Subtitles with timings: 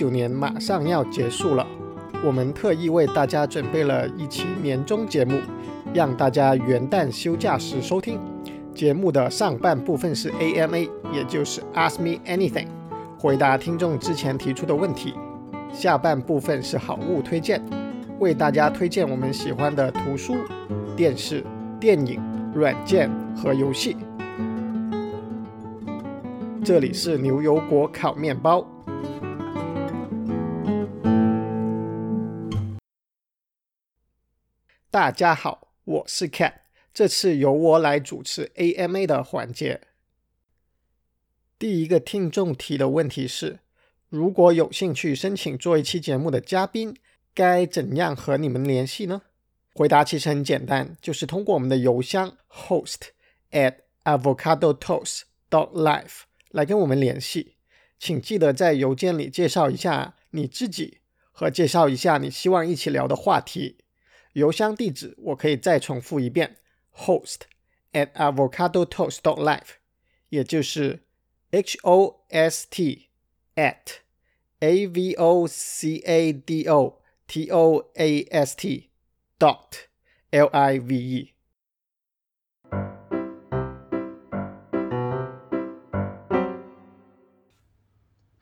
[0.00, 1.66] 九年马上要结束了，
[2.24, 5.38] 我们特意为大家准备了一期年终节目，
[5.92, 8.18] 让大家元旦休假时收听。
[8.74, 12.68] 节目的上半部分是 AMA，也就是 Ask Me Anything，
[13.18, 15.12] 回答听众之前提出的问题；
[15.70, 17.62] 下半部分是好物推荐，
[18.20, 20.34] 为大家推荐我们喜欢的图书、
[20.96, 21.44] 电视、
[21.78, 22.18] 电影、
[22.54, 23.98] 软件和游戏。
[26.64, 28.66] 这里是牛油果烤面包。
[34.92, 36.52] 大家好，我是 Cat，
[36.92, 39.82] 这次由我来主持 AMA 的环节。
[41.60, 43.60] 第一个听众提的问题是：
[44.08, 46.96] 如果有兴趣申请做一期节目的嘉宾，
[47.32, 49.22] 该怎样和你们联系呢？
[49.74, 53.10] 回答其实很简单，就是通过我们的邮箱 host
[53.52, 56.22] at avocadotoast dot life。
[56.50, 57.54] 来跟我们联系，
[58.00, 60.98] 请记得在邮件里介绍一下你自己
[61.30, 63.76] 和介绍一下你希望一起聊的话题。
[64.34, 66.56] 邮箱地址我可以再重复一遍
[66.94, 67.40] ：host
[67.92, 69.74] at avocado toast dot life，
[70.28, 71.00] 也就是
[71.50, 73.08] h o s t
[73.56, 73.98] at
[74.60, 78.90] a v o c a d o t o a s t
[79.36, 79.86] dot
[80.30, 81.32] l i v e。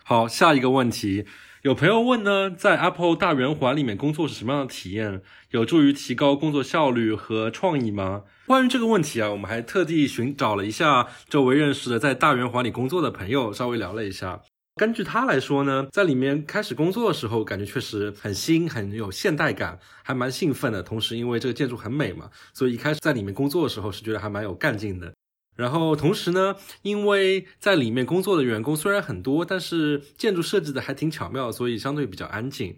[0.04, 1.26] 好，下一个问题，
[1.62, 5.20] 有朋友问呢，在 Apple 大圆环里面工作是什么样的体验？
[5.50, 8.22] 有助于提高工作效率和创意吗？
[8.46, 14.40] 关于这个问题啊，我们还特地寻找了一下周围认识的在大圆环里工作的朋友，稍微聊了一下。
[14.76, 20.80] 根据他来说呢，在里面开始工作的时候，感觉确实很新，很有现代感，还蛮兴奋的。
[20.80, 25.12] 同时，因为这个建筑很美嘛，所以一开始在里面工作的时候是觉得还蛮有干劲的。
[25.58, 32.76] 然后同时呢，因为在里面工作的员工虽然很多，但是建筑设计的还挺巧妙，所以相对比较安静。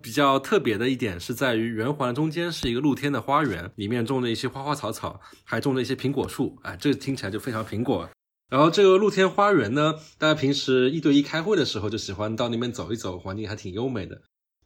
[0.00, 6.56] 比较特别的一点是在于圆环中间是一个露天的花园，里面种着一些花花草草，还种着一些苹果树。
[6.62, 8.08] 哎，这个听起来就非常苹果。
[8.48, 14.22] 然后这个露天花园呢，大家平时一对一开会的时候就喜欢到那边走一走，环境还挺优美的。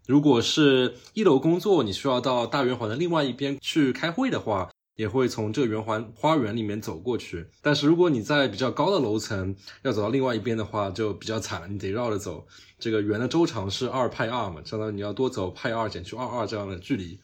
[0.06, 4.70] 如果是一楼工作，你需要到大圆环的另外一边去开会的话。
[4.96, 12.46] 也会从这个圆环花园里面走过去，但是如果你在比较高的楼层要走到另外一边的话，就比较惨了，你得绕着走。
[12.78, 17.20] 这个圆的周长是二派二嘛，相当于你要多走派二减去二二这样的距离。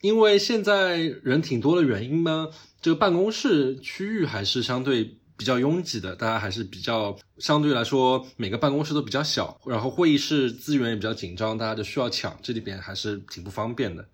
[0.00, 2.48] 因为现在人挺多的原因呢，
[2.80, 14.06] 这个办公室区域还是相对比较拥挤的，大家还是比较相对来说每个办公室都比较小，然后会议室资源也比较紧张，大家就需要抢，这里边还是挺不方便的。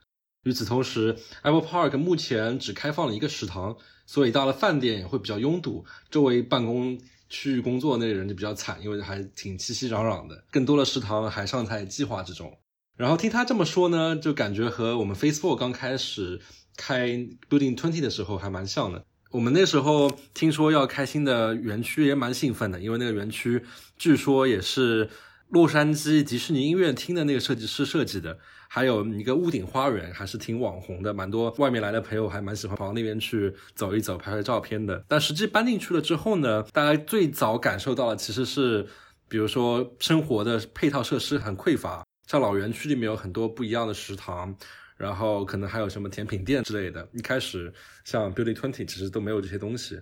[0.45, 3.77] 与此同时，Apple Park 目前只开放了一个食堂，
[4.07, 5.85] 所以到了饭点也会比较拥堵。
[6.11, 10.45] 周围办公区域工作那些人就比较惨，因为还挺熙熙攘攘的。
[10.51, 12.57] 更多的食堂还尚在计划之中。
[12.97, 16.41] 然后听他这么说呢，就感觉和我们 Facebook 刚开始
[16.77, 17.09] 开
[17.51, 19.05] Building Twenty 的时候还蛮像的。
[19.31, 23.63] 我们那时候听说要开新的园区，也蛮兴奋的，因为那个园区
[23.99, 25.11] 据说也是
[25.49, 28.39] 洛杉矶迪士尼音乐厅的那个设计师设计的。
[28.69, 35.03] 还有一个屋顶花园，还是挺网红的，蛮多外面来的朋友还蛮喜欢跑到那边去走一走、拍拍照片的。
[35.09, 38.87] 但实际搬进去了之后呢，大家最早感受到的其实是，
[39.27, 44.55] 比如说生活的配套设施很匮乏，像老园区里面有很多不一样的食堂，
[44.97, 47.09] 然后可能还有什么甜品店之类的。
[47.13, 47.73] 一开始
[48.05, 49.99] 像 Beauty Twenty 其实都没有这些东西。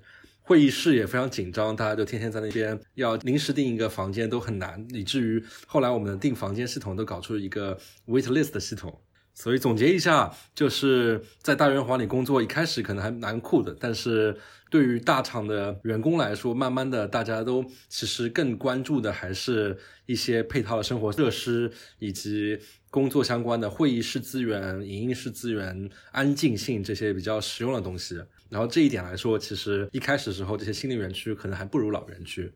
[0.46, 7.76] 会议室也非常紧张，大家就天天在那边要临时订一个房间都很难，以至于后来我们的订房间系统都搞出一个
[8.06, 8.96] wait list 的系统。
[9.34, 14.34] 所以总结一下，就是在大圆环里工作，一开始可能还蛮酷的，但是
[14.70, 21.68] 对于大厂的员工来说，慢慢的大家都其实更关注的还是一些配套的生活设施
[21.98, 22.56] 以及
[22.88, 28.22] 工作相关的会议室资源、影音室资源、安静性这些比较实用的东西。
[28.48, 32.52] 然后这一点来说，其实一开始时候这些新能园区可能还不如老园区。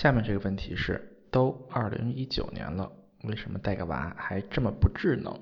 [0.00, 2.90] 下面这个问题是：都二零一九年了，
[3.24, 5.38] 为什么带个娃还这么不智能？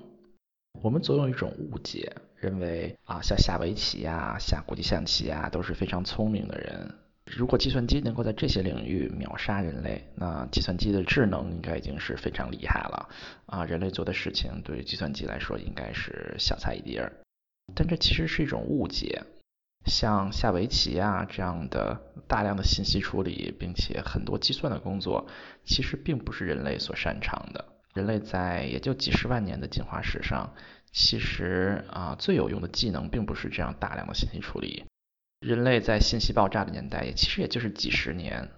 [0.81, 7.02] 我们总有一种误解，认为啊，像下围棋呀、下国际象棋呀，都是非常聪明的人。
[7.25, 13.09] 如果计算机能够在这些领域秒杀人类，那计算机的智能应该已经是非常厉害了
[13.45, 13.65] 啊！
[13.65, 17.11] 人类做的事情对于计算机来说应该是小菜一碟。
[17.73, 19.23] 但这其实是一种误解。
[19.85, 25.27] 像下围棋啊这样的大量的信息处理，并且很多计算的工作，
[25.65, 27.65] 其实并不是人类所擅长的。
[27.93, 30.53] 人类在也就几十万年的进化史上，
[30.91, 34.85] 其实啊最有用的技能并不是这样大量的信息处理。
[35.43, 38.49] 人类在信息爆炸的年代，也其实也就是几十年，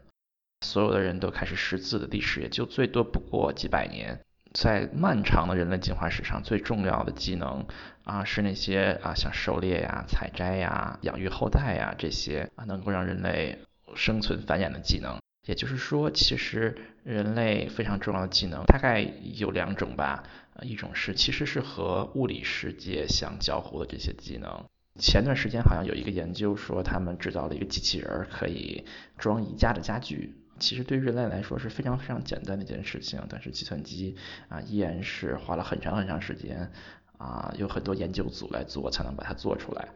[0.62, 4.20] 所有的人都开始识字的历史，也就最多不过几百年。
[4.54, 7.66] 在漫长的人类进化史上，最重要的技能
[8.04, 13.58] 啊，是那些啊，像狩猎呀、采摘呀、养育后代呀这些啊，能够让人类
[13.96, 15.18] 生存繁衍的技能。
[15.48, 19.02] 也就是说，其实人类非常重要的技能大概
[19.34, 20.24] 有两种吧，
[20.62, 24.66] 一种是其实是和物理世界相交互的这些技能。
[25.00, 28.86] 前段时间好像有一个研究说，他们制造了一个机器人可以
[29.18, 30.36] 装宜家的家具。
[30.58, 34.16] 其实对人类来说是非常非常简单的一件事情，但是计算机
[34.48, 36.72] 啊依然是花了很长很长时间
[37.18, 39.90] 啊，有很多研究组来做才能把它做出来。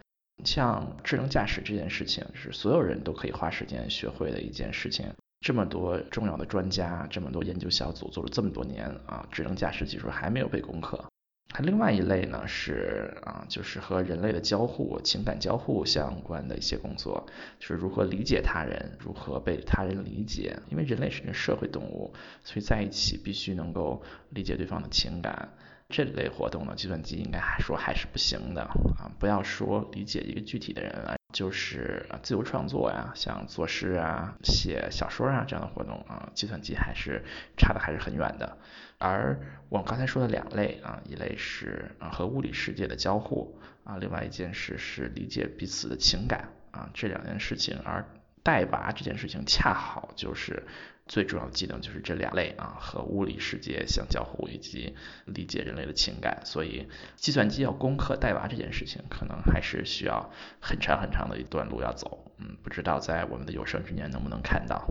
[0.44, 5.06] 像智能驾驶这件事情，是所有人都可以花时间学会的一件事情。
[5.40, 11.06] 这么多重要的专家，这么多研究小组做了这么多年啊，智能驾驶技术还没有被攻克。
[11.52, 17.26] 还另外一类呢是啊，就是和人类的交互、情感交互相关的一些工作，
[17.60, 20.60] 就是如何理解他人，如何被他人理解。
[20.70, 22.14] 因为人类是个社会动物，
[22.44, 25.50] 所以在一起必须能够理解对方的情感。
[25.90, 29.10] 这类活动呢，计算机应该还说还是不行的啊。
[29.20, 37.24] 不要说理解一个具体的人了，就是自由创作呀，像作诗啊、写小说啊这样的活动啊，计算机还是
[37.58, 38.58] 差的还是很远的。
[39.00, 39.40] 而
[39.70, 48.06] 我刚才说的两类啊，一类是和物理世界的交互啊，另外一件事是理解彼此的情感啊，这两件事情，而
[48.44, 50.68] 代拔这件事情恰好就是。
[51.10, 54.96] 最重要的技能就是这两类啊，和物理世界相交互，以及
[55.26, 56.44] 理解人类的情感。
[56.46, 62.32] 所以，计算机要攻克带娃这件事情，可能还是需要很长很长的一段路要走。
[62.38, 64.88] 嗯，不知道在我们的有生之年能不能看到。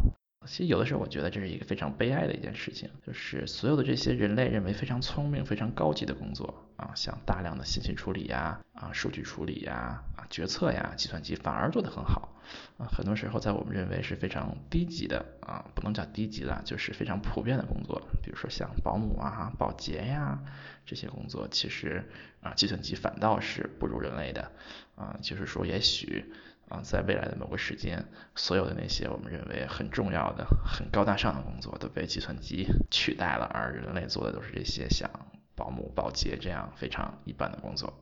[0.49, 12.35] 其实有的时候，我觉得这是一个非常悲哀的一件事情，就是所有的这些人类认为非常聪明、非常高级的工作啊，像大量的信息处理呀、啊数据处理呀、啊决策呀，计算机反而做得很好
[12.79, 12.89] 啊。
[12.91, 20.39] 很多时候，在我们认为是非常低级的啊，不能叫低级了，就是非常普遍的工作，比如说像保姆啊、保洁呀
[20.87, 22.09] 这些工作，其实
[22.41, 24.51] 啊，计算机反倒是不如人类的
[24.97, 26.25] 啊，就是说也许。
[26.69, 28.05] 啊，在未来的某个时间，
[28.35, 35.11] 所有的那些我们认为很重要的、很高大上的工作都被计算机取代了，而人类做的都是这些像
[35.55, 37.93] 保姆、保洁这样非常一般的工作。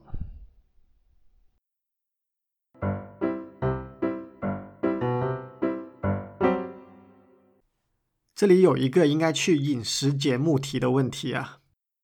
[8.35, 11.57] 这里有一个应该去饮食节目提的问题啊，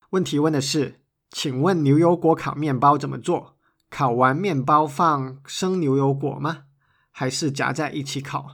[0.09, 3.52] 问题问的是，请问牛油果烤面包怎么做？
[3.94, 6.63] 烤完面包放生牛油果吗？
[7.12, 8.48] 还是夹在一起烤？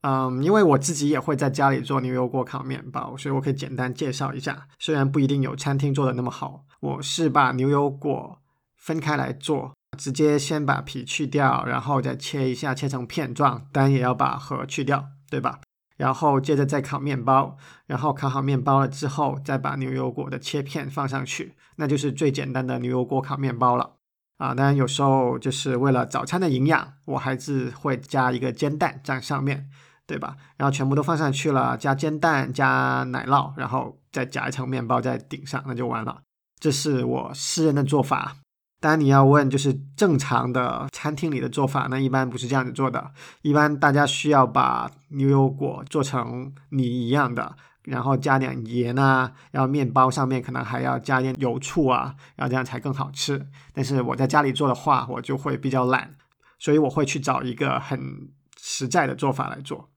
[0.00, 4.66] 嗯，因为我自己也会在家里做牛油果烤面包，所以我可以简单介绍一下。
[4.80, 8.40] 虽然不一定有餐厅做的那么好，我是把牛油果
[8.76, 15.60] 分开来做，直接先把皮去掉，然后再切一下，切成片状，当然也要把核去掉，对吧？
[15.98, 17.56] 然后接着再烤面包，
[17.86, 23.98] 然后烤好面包了之后，再把牛油果的切片放上去，那就是最简单的牛油果烤面包了。
[24.40, 29.68] 啊，当然有时候就是为了早餐的营养，我还是会加一个煎蛋在上面，
[30.06, 30.34] 对吧？
[30.56, 36.22] 然后全部都放上去了，加煎蛋，加奶酪，然后再夹一层面包在顶上，那就完了。
[36.58, 38.36] 这是我私人的做法。
[38.80, 43.10] 当然你要问就是正常的餐厅里的做法，那一般不是这样子做的。
[43.42, 47.54] 一般大家需要把牛油果做成泥一样的。
[47.84, 53.48] 然后加点盐啊，然后面包上面可能还要加点油醋啊，然后这样才更好吃。
[53.72, 56.16] 但是我在家里做的话，我就会比较懒，
[56.58, 59.88] 所以我会去找一个很实在的做法来做。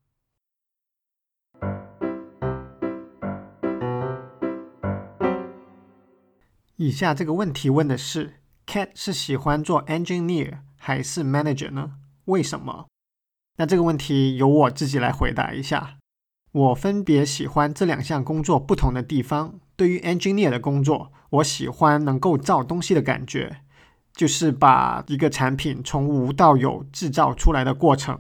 [6.78, 11.94] 以下这个问题问的是：Cat 是喜欢做 engineer 还是 manager 呢？
[12.26, 12.88] 为什么？
[13.58, 15.98] 那这个问题由我自己来回答一下。
[16.54, 19.56] 我分别喜欢这两项工作不同的地方。
[19.76, 23.58] 对于 engineer 的工作，我喜欢能够造东西的感觉，
[24.16, 28.20] 就是把一个产品从无到有制造出来的过程。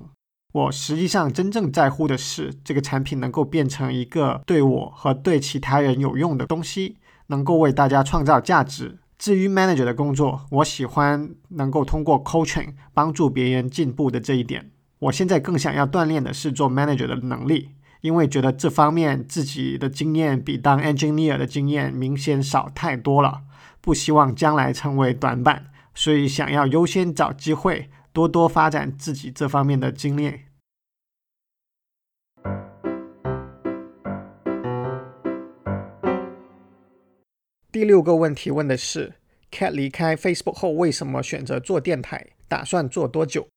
[0.52, 6.98] 我实际上真正在乎的是这个产品能够变成一个对我和对其他人有用的东西，
[7.28, 8.98] 能够为大家创造价值。
[9.20, 14.72] 至于 manager 的工作，我喜欢能够通过 coaching 帮助别人进步的这一点。
[14.98, 17.70] 我现在更想要锻炼的是做 manager 的能力。
[18.04, 23.44] 因为觉得这方面自己的经验比当 engineer 的经验明显少太多了，
[23.80, 30.48] 不希望将来成为短板，所以想要优先找机会，多多发展自己这方面的经验。
[37.72, 39.14] 第六个问题问的是
[39.50, 42.32] ，Cat 离开 Facebook 后为什么选择做电台？
[42.50, 43.48] 打算做多久？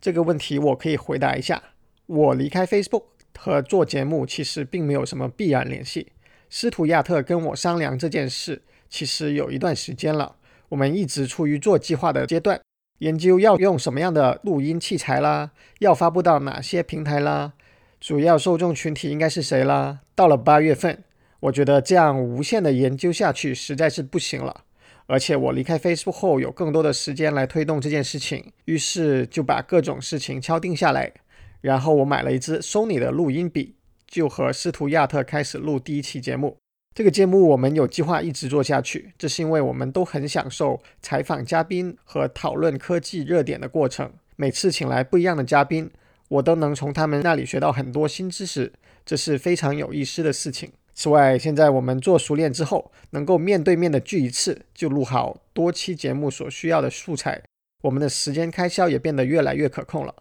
[0.00, 1.62] 这个问题我可以回答一下。
[2.06, 3.04] 我离开 Facebook
[3.38, 6.12] 和做节目其实并没有什么必然联系。
[6.48, 10.36] 斯图亚特跟我商量这件事，其实有一段时间了。
[10.68, 12.60] 我们一直处于做计划的阶段，
[12.98, 15.50] 研究要用什么样的录音器材啦，
[15.80, 17.52] 要发布到哪些平台啦，
[18.00, 20.00] 主要受众群体应该是谁啦。
[20.14, 21.04] 到了八月份，
[21.40, 24.62] 我觉得这样无限的研究下去实在是不行了。
[25.08, 31.12] 而且我离开 Facebook 后，有更多的时间来推动这件事情，于是就把各种事情敲定下来。
[31.60, 33.74] 然后我买了一支 Sony 的录音笔，
[34.06, 36.56] 就和斯图亚特开始录第一期节目。
[36.94, 44.10] 这个节目我们有计划一直做下去，这是因为我们都很享受采访嘉宾和讨论科技热点的过程。
[44.36, 45.90] 每次请来不一样的嘉宾，
[46.28, 48.72] 我都能从他们那里学到很多新知识，
[49.04, 50.72] 这是非常有意思的事情。
[50.94, 57.42] 此外，现在我们做熟练之后，能够面对面的聚一次就录好多期节目所需要的素材，
[57.82, 60.14] 我们的时间开销也变得越来越可控了。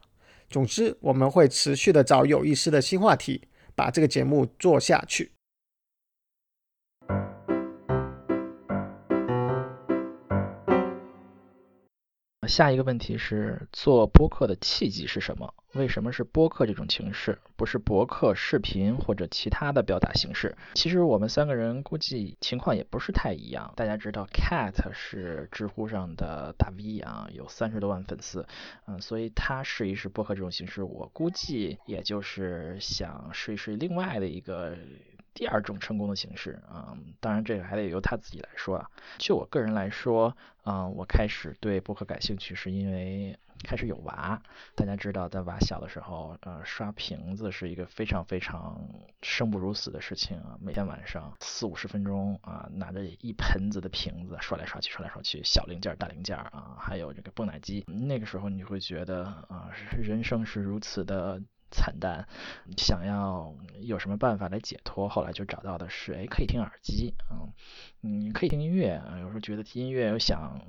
[0.49, 5.31] 总之，我们会持续的找有意思的新话题，把这个节目做下去。
[12.47, 15.53] 下一个问题是做播客的契机是什么？
[15.73, 20.55] 为什么是播客这种形式，不是博客、视频或者其他的表达形式？
[20.73, 23.73] 其实我们三个人估计情况也不是太一样。
[23.75, 28.47] 大家知道，Cat 是知乎上的大 V 啊，有三十多万粉丝，
[28.87, 34.77] 嗯，所以他试一试播客这种形式，我估计也就是想试一试另外的一个。
[35.35, 38.89] 第二种成功的形式，嗯，当然这个还得由他自己来说啊。
[39.17, 44.41] 就我个人来说，嗯，我开始对播客感兴趣是因为开始有娃。
[44.75, 48.81] 大家知道，在娃小的时候，呃，刷瓶子是一个非常非常
[49.23, 50.57] 生不如死的事情啊。
[50.61, 57.83] 每天晚上四五十分钟啊，拿着一盆子的瓶子刷来刷去，刷来刷去，小零件、大零件啊，还有这个泵奶机。
[57.87, 59.69] 那个时候你会觉得啊，
[60.01, 61.41] 人生是如此的。
[61.71, 62.27] 惨淡，
[62.77, 65.09] 想要有什么办法来解脱？
[65.09, 67.51] 后来就找到的是，哎，可以听耳机，嗯，
[68.21, 70.61] 你可以听音乐，啊有时候觉得听音乐又想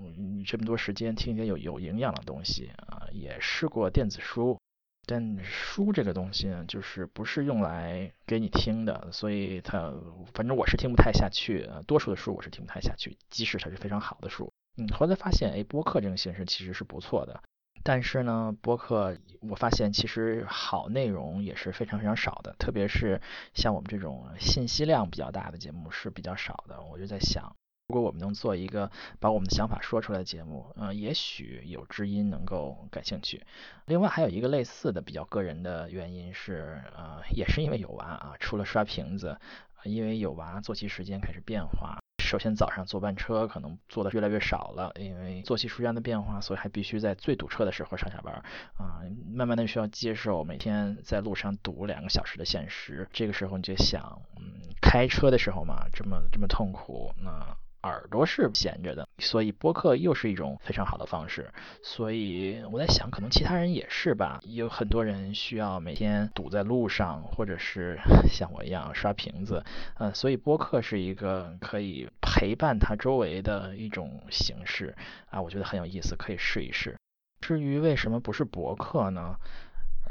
[0.47, 4.59] 这么多时间听一些有有营养的东西啊，也试过电子书，
[5.07, 9.93] 但书这个东西，就是不是用来给你听的，所以它
[10.35, 14.53] 反正我是听不太下去，多数的书我是听不太下去，即使它是非常好的书。
[14.79, 17.43] 嗯，后来发现，哎，播客这种形式其实是不错的。
[17.89, 23.21] 但是呢，播客我发现其实好内容也是非常非常少的，特别是
[23.55, 26.83] 像我们这种信息量比较大的节目是比较少的。
[26.83, 27.55] 我就在想，
[27.87, 28.91] 如果我们能做一个
[29.21, 33.47] 把我们的想法说出来的节目，嗯，也许有知音能够感兴趣。
[33.85, 39.39] 另外还有一个类似的比较个人的原因是，呃，也是因为有娃啊，除了刷瓶子，
[39.85, 42.01] 因为有娃，作息时间开始变化。
[42.27, 48.35] 首先，早上坐班车可能坐的越来越少了，因为作息时间的变化，所以还必须在最堵车的时候上下班
[48.77, 49.01] 啊。
[49.33, 53.09] 慢慢的需要接受每天在路上堵两个小时的现实。
[53.13, 54.43] 这个时候你就想，嗯，
[54.83, 57.57] 开车的时候嘛，这么这么痛苦，那。
[57.87, 61.51] 耳朵是闲着的，所以播客又是一种非常好的方式。
[61.83, 64.41] 所以我在想，可能其他人也是吧。
[64.45, 69.65] 有很多人需要每天堵在路上，或者是 像我一样刷瓶子，
[69.99, 74.95] 嗯，所以播客是一个可以陪伴他周围的一种形式
[75.31, 76.97] 啊，我觉得很有意思，可以试一试。
[77.41, 79.37] 至于为什么不是博客呢？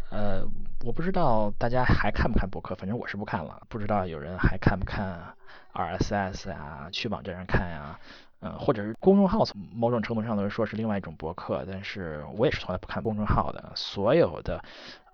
[0.09, 0.47] 呃，
[0.85, 3.61] 我不知道大家还看不看博客，反正我是不看了。
[3.69, 5.35] 不知道有人还看不看
[5.73, 7.99] ？RSS 呀，去网站上看呀，
[8.41, 13.71] 嗯，或者是公众号，从某种程度上来说是另外一种博客，但是我也是从来不看公众号的。
[13.75, 14.63] 所有的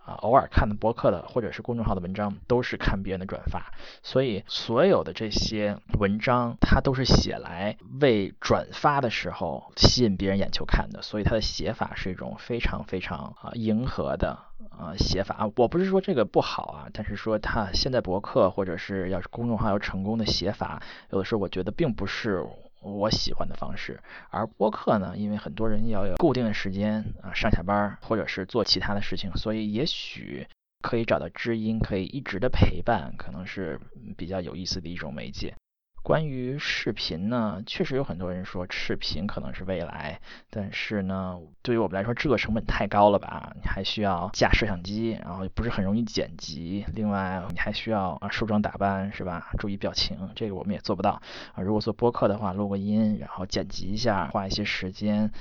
[0.06, 3.72] 啊，偶尔看的博客的或者是公众号的文章，都是看别人的转发，
[4.04, 14.38] 所以所有的这些文章，它都是写来为转发的时候吸引别人眼球看的，所以它的写法是一种非常非常啊迎合的。
[14.82, 22.44] 啊，写法啊，我不是说这个不好啊，但是说他现在博客或者是要是公众号要成功的写法，有的时候我觉得并不是
[22.82, 24.00] 我喜欢的方式。
[24.32, 30.48] 而播客呢，因为很多人要有固定的时间啊，上下班或者是做其他的事情，所以也许
[30.82, 33.80] 可以找到知音，可以一直的陪伴，可能是
[34.18, 35.54] 比较有意思的一种媒介。
[36.04, 43.54] 关于视频呢，确实有很多人说视频可能是未来，但是呢，对于我们来说，制作成本太高了吧？
[43.56, 49.52] 你还需要架摄像机，然后不是很容易剪辑，另外你还需要啊梳妆打扮，是吧？
[49.60, 51.22] 注意表情，这个我们也做不到
[51.54, 51.62] 啊。
[51.62, 55.32] 如果做播客的话，录个音，然后剪辑一下，花一些时间。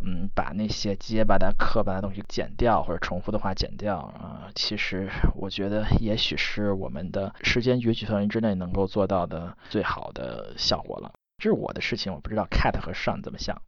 [0.00, 4.50] 嗯，把那些结巴的、磕巴的东西剪掉，或者重复的话剪掉啊。
[4.54, 11.12] 其实我觉得，也许是我们的时间允许范围之内能够做到的最好的效果了。
[11.38, 13.60] 这是我的事情，我不知道 Cat 和 Sean 怎么想。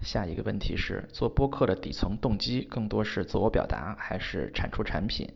[0.00, 5.28] 下一个问题是，做播客的底层动机，更多是自我表达，还是产出产品？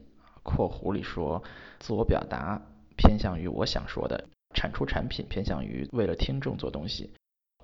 [0.43, 1.43] 括弧里说，
[1.79, 2.61] 自我表达
[2.97, 7.11] 偏向于我想说的，产出产品偏向于为了听众做东西。）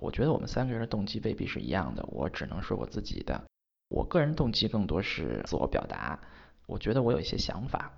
[0.01, 3.43] 我觉得我们三个人的动机未必是一样的，我只能说我自己的。
[3.89, 6.19] 我个人动机更多是自我表达，
[6.67, 7.91] 我觉得我有一些想法。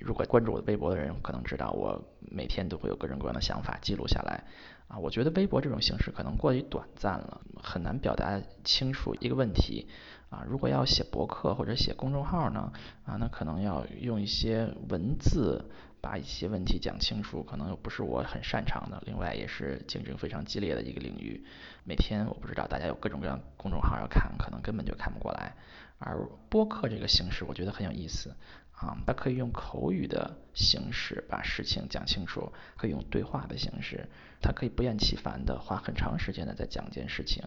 [0.00, 4.44] 如果关注我的微博的人可能知道，我每天都会有各种各样的想法记录下来。
[4.86, 9.88] 啊，我觉得微博这种形式可能过于短暂了，很难表达清楚一个问题。
[10.30, 12.72] 啊，如果要写博客或者写公众号呢，
[13.04, 15.64] 啊，那可能要用一些文字
[16.00, 19.02] 把一些问题讲清楚，可能又不是我很擅长的。
[19.06, 21.44] 另外，也是竞争非常激烈的一个领域。
[21.84, 25.54] 每天我不知道大家有各种各样公众号要看，可能根本就看不过来。
[25.98, 28.36] 而播客这个形式，我觉得很有意思。
[28.72, 34.08] 啊，它可以用口语的形式把事情讲清楚，可以用对话的形式，
[34.40, 37.42] 它可以不厌其烦的花很长时间的在讲件事情，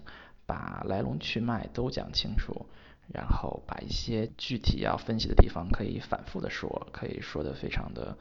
[0.46, 2.66] 把来龙去脉都讲清楚，
[3.14, 8.18] 然后把一些具体要分析的地方可以反复的说，可以说的非常的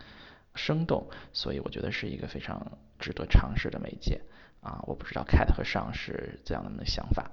[0.54, 4.20] 生动，所以我觉得是一个非常值得尝试的媒介。
[4.60, 7.30] 啊，我不知道 Cat 和上是这样的想法。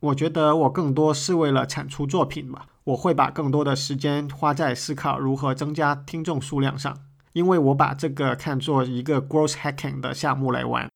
[0.00, 10.88] 我觉得我更多是为了产出作品吧，我会把更多的时间花在思考如何增加听众数量上，因为我把这个看作一个 growth hacking 的项目来玩，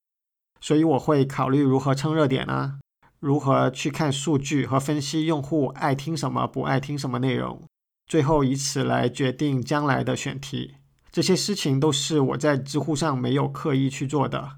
[0.61, 2.79] 所以我会考虑如何蹭热点啊，
[3.21, 7.63] 如何去看数据和分析用户爱听什么不爱听什么内容，
[8.07, 10.75] 最后以此来决定将来的选题。
[11.11, 14.57] 这些事情都是我在知乎上没有刻意去做的。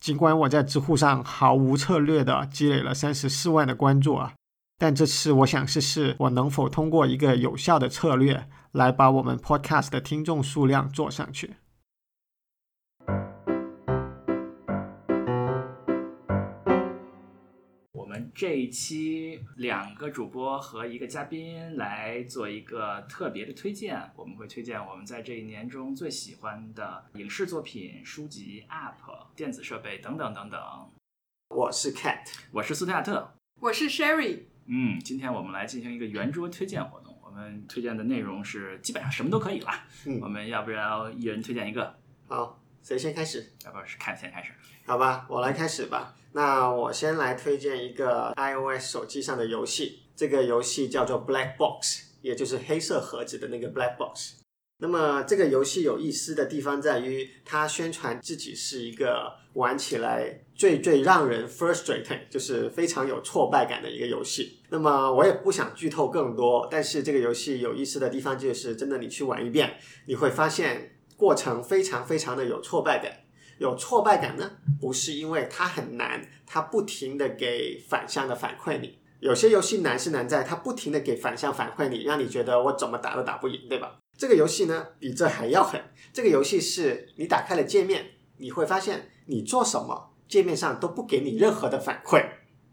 [0.00, 4.32] 尽管我在知乎上毫无策略的积累了三十四万的关注啊，
[4.78, 11.56] 但这次我想试试我能否通过一个有效的策略来把我们 Podcast 的听众数量做上去。
[17.92, 30.60] 我们这一期两个主播和一个嘉宾来做一个特别的推荐，我们会推荐我们在这一年中最喜欢的影视作品、书籍、App、电子设备等等等等。
[31.48, 34.44] 我是 Cat，我是苏特亚特，我是 Sherry。
[34.66, 39.70] 嗯，今天我们来进行一个圆桌推荐活动，我们推荐的内容是基本上什么都可以了。
[40.04, 41.94] 嗯，我们要不要一人推荐一个？
[42.26, 43.52] 好，谁先开始？
[43.64, 44.50] 要不是 Cat 先开始？
[44.84, 46.12] 好吧，我来开始吧。
[46.32, 54.40] 那我先来推荐一个 iOS 手机上的游戏，这个游戏叫做 Black Box，也就是黑色盒子的那个 Black Box。
[54.78, 64.60] 那么这个游戏有意思的地方在于，它宣传自己是一个玩起来最最让人 frustrating，就是非常有挫败感的一个游戏。
[64.68, 73.10] 那么我也不想剧透更多，但是这个游戏有意思的地方就是，真的你去玩一遍，你会发现过程非常非常的有挫败感。
[73.56, 78.98] 有挫败感呢，不是因为它很难，它不停的给反向的反馈你。
[79.20, 83.96] 有些游戏难是难在它不停的给反向反馈你，让你觉得我怎么打都打不赢，对吧？
[84.18, 85.80] 这个游戏呢，比这还要狠。
[86.12, 88.04] 这个游戏是你打开了界面，
[88.36, 92.24] 你会发现你做什么，界面上都不给你任何的反馈。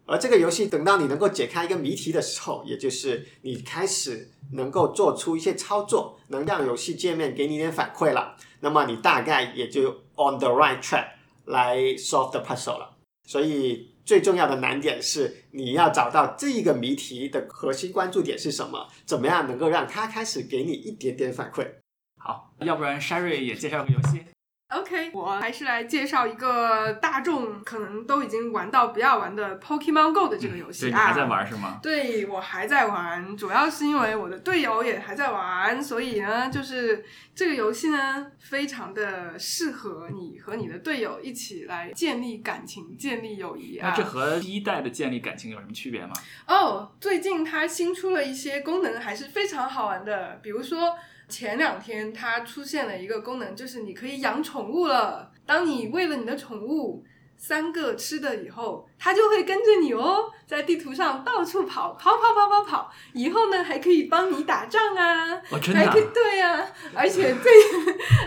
[0.06, 10.08] 而这个游戏等到你能够解开一个谜题的时候，也就是你开始能够做出一些操作，能让游戏界面给你一点反馈了，那么你大概也就。
[10.20, 11.10] On the right track
[11.46, 21.68] 来 solve the puzzle 了，所以最重要的难点是你要找到这一个谜题的核心关注点是什么，怎么样能够让它开始给你一点点反馈。
[22.20, 24.26] 好，要不然 Sherry 也介绍个游戏。
[24.70, 30.90] OK，我还是来介绍一个大众可能都已经玩到不要玩的 Pokemon Go 的这个游戏啊。
[30.90, 31.80] 你还在玩是吗？
[31.82, 43.92] 对，我还在玩，主要是因为我的队友也还在玩，所以呢，就是这个游戏呢，非常的适合你和你的队友一起来建立感情、建立友谊啊。
[43.92, 46.12] 那这和第一代的建立感情有什么区别吗？
[46.46, 50.98] 哦，最近它新出了一些功能，还是非常好玩的，比如说。
[51.28, 55.32] 前两天它出现了一个功能，就是你可以养宠物了。
[55.46, 57.06] 当你喂了你的宠物
[57.38, 62.92] 三个吃的以后，它就会跟着你哦，在地图上到处跑，跑跑跑跑跑。
[63.14, 66.68] 以后呢，还可以帮你打仗啊，还可以对呀。
[66.96, 67.52] 而且最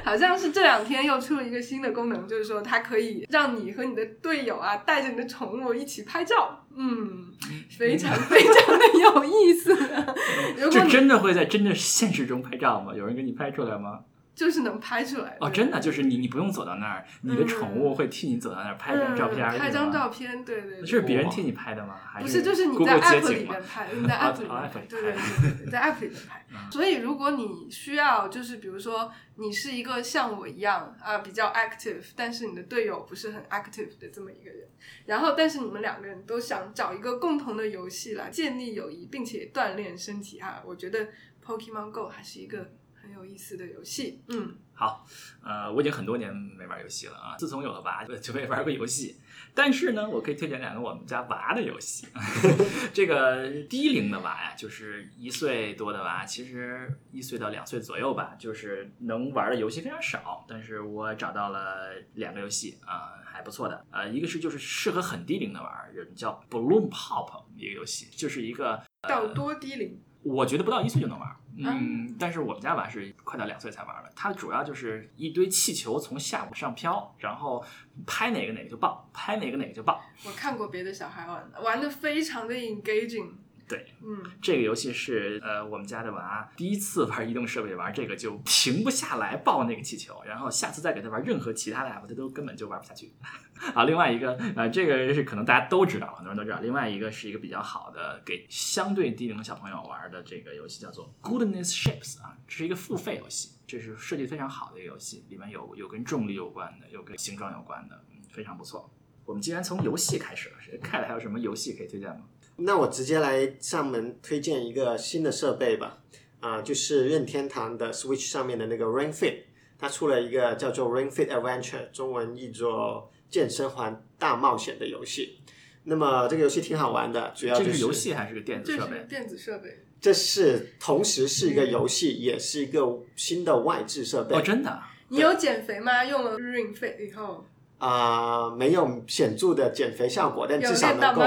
[0.04, 6.64] 好像是这两天又出了一个新的功能，就是说它可以让你和你的队友啊，带着你的宠物一起拍照。
[6.76, 7.32] 嗯，
[7.80, 9.74] 非常非常的有意思。
[10.70, 12.92] 这真的会在真的现实中拍照吗？
[12.94, 14.00] 有人给你拍出来吗？
[14.40, 15.36] 就是能拍出来的。
[15.46, 20.42] 哦，真的就是你，你不用走到那儿，你的宠物会替你走到那儿拍张照片拍张照片。
[20.42, 20.80] 对对对。
[20.80, 21.94] 这是别人替你拍的吗？
[22.02, 23.62] 还不是，就是你在 app 里面？
[23.62, 26.46] 拍， 你在啊 app 里哦面，拍对对对对，在 app 里面拍。
[26.50, 34.66] 嗯所以如果你需要，就是比如说你是一个像我一样啊、比较 active，但是你的队友不是很 active 的这么一个人，
[35.04, 41.08] 然后但是你们两个人都想找一个共同的游戏来建立友谊，并且锻炼身体啊，我觉得
[41.44, 42.72] Pokemon Go 还是一个
[43.10, 44.22] 很有意思的游戏。
[44.28, 45.04] 嗯，好，
[45.42, 49.16] 呃，我已经很多年没玩游戏了啊，自从有了娃就没玩过游戏。
[49.52, 52.06] 但是呢，我可以推荐两个我们家娃的游戏。
[52.94, 60.44] 这个低龄的娃呀，就是一岁多的娃，其实一岁到两岁左右吧，就是能玩的游戏非常少。
[60.48, 63.84] 但是我找到了两个游戏啊、还不错的。
[63.90, 70.00] 呃，一个是就是适合很低龄的玩儿，人叫 Bloom Pop 一个游戏，就是一个到多低龄？
[70.22, 74.12] 我觉得不到一岁就能玩儿，嗯，但是我们家娃是快到两岁才玩儿的。
[74.14, 77.64] 它主要就是一堆气球从下往上飘，然后
[78.06, 80.00] 拍哪个哪个就爆，拍哪个哪个就爆。
[80.24, 83.30] 我看过别的小孩玩，玩的非常的 engaging。
[83.70, 93.12] 对，嗯，这个游戏是呃我们家的娃第一次玩移动设备玩这个就停不下来抱那个气球，然后下次再给他玩任何其他的 app，他都根本就玩不下去。
[93.72, 96.58] 啊，另外一个呃这个是可能大家都知道，很多人都知道。
[96.58, 108.92] 另外一个是一个比较好的给相对低龄的小朋友玩的这个游戏叫做 Goodness Ships 啊，这是一个付费游戏，这是设计非常好的一个游戏，里面有有跟重力有关的，有跟形状有关的，嗯，非常不错。
[109.26, 112.22] 我们既然从游戏开始了，是 Cat 还有什么游戏可以推荐吗？
[112.62, 115.98] 那我直接来上门推荐一个新的设备吧，
[116.40, 119.42] 啊、就是任天堂的 Switch 上面的那个 Ring Fit，
[119.78, 125.38] 它出了一个叫做 Ring Fit Adventure，中文译作健身环大冒险的游戏。
[125.84, 128.98] 那么这个游戏挺好玩的，主要就是这是游戏还是个电子设备？
[128.98, 129.78] 是电子设备。
[130.00, 134.90] 这是同时是一个游戏，也是一个新的外置设备哦，真的啊？
[135.08, 136.04] 你有减肥吗？
[136.04, 137.46] 用了 Ring Fit 以后，
[137.80, 141.22] 啊、没有显著的减肥效果，但至少能够。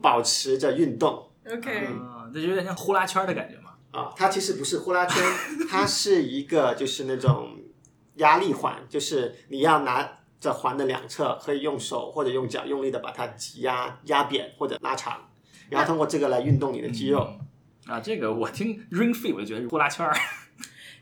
[0.00, 1.30] 保持着运动。
[1.50, 3.70] OK，嗯，这有点像呼啦圈的感觉嘛。
[3.90, 5.22] 啊，它其实不是呼啦圈，
[5.68, 7.58] 它是一个就是那种
[8.16, 15.28] 压力环，就是你要拿着环的两侧，可以用手或者用脚用力的把它挤压压扁或者拉长，
[15.70, 17.26] 然后通过这个来运动你的肌肉。
[17.30, 17.40] 嗯
[17.86, 20.14] 啊，这个我听 Ring Fit 我就觉得是呼啦圈儿。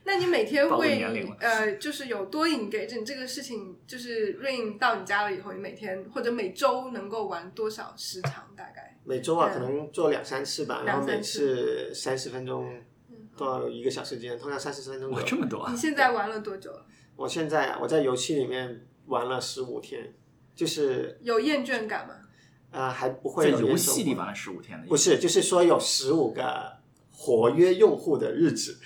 [0.04, 1.02] 那你每天会
[1.38, 8.50] 呃，就是有多 engage 这个事情，就是 Ring 到你家了以后，你每天或者每周能够玩多少时长？
[8.56, 8.96] 大概？
[9.04, 12.80] 每周啊，嗯可能做两三次吧，然后每次三十分钟
[13.36, 15.26] 到一个小时之间，通常三十分钟左哇，右。
[15.28, 15.78] 这么多啊你！
[15.78, 16.86] 现在玩了多久了？
[17.16, 20.12] 我现在啊我在游戏里面玩了十五天，
[20.54, 22.14] 就是有厌倦感吗？
[22.72, 26.78] 呃还不会有游戏里玩了十五天的，不是，就是说有十五个
[27.12, 28.78] 活跃用户的日子，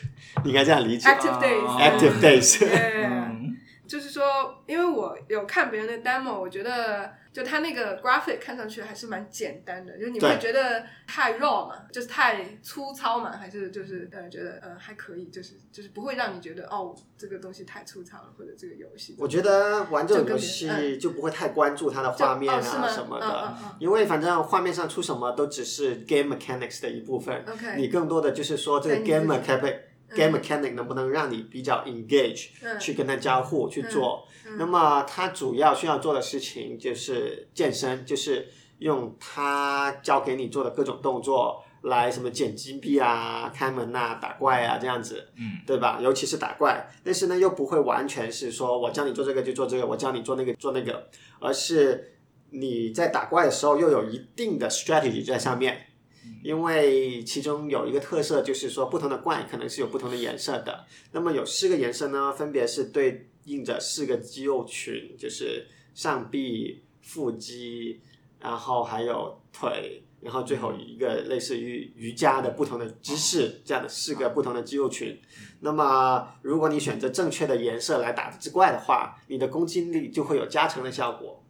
[0.44, 1.08] 你应该这样理解。
[1.08, 2.20] Active days，啊 Active
[3.06, 23.76] 嗯，就是说，因为我有看别人的 demo，我觉得就它那个 graphic 看上去还是蛮简单的，就是你会觉得太 raw 嘛，就是太粗糙嘛，还是就是呃觉得呃还可以，就是就是不会让你觉得哦这个东西太粗糙了，或者这个游戏我觉得玩这种游戏就不会太关注它的画面啊什么的，嗯嗯嗯。
[23.80, 27.44] 因为反正画面上出什么都只是 game mechanics 的一部分。
[27.46, 29.76] OK 你更多的就是说这个 game mechanic
[30.16, 34.26] game mechanic 能不能让你比较 engage，、嗯去跟他交互去做。
[34.46, 38.48] 嗯那么他主要需要做的事情就是健身，就是
[38.78, 45.98] 用他教给你做的各种动作来什么捡金币啊、开门啊、打怪啊这样子，嗯，对吧？
[46.00, 51.08] 尤其是打怪，但是呢又不会完全是说我教你做这个就做这个，我教你做那个做那个，
[51.40, 52.12] 而是
[52.50, 55.85] 你在打怪的时候又有一定的 strategy 在上面。
[56.42, 60.84] 因为其中有一个特色，就是说不同的怪可能是有不同的颜色的。
[61.12, 68.00] 那么有四个颜色呢，分别是对应着四个肌肉群，就是上臂、腹肌，
[68.40, 75.18] 然后还有腿，然后最后一个类似于瑜伽的不同的姿势，这样的四个不同的肌肉群。
[75.60, 81.42] 那么如果你选择正确的颜色来打这只怪的话，你的攻击力就会有加成的效果。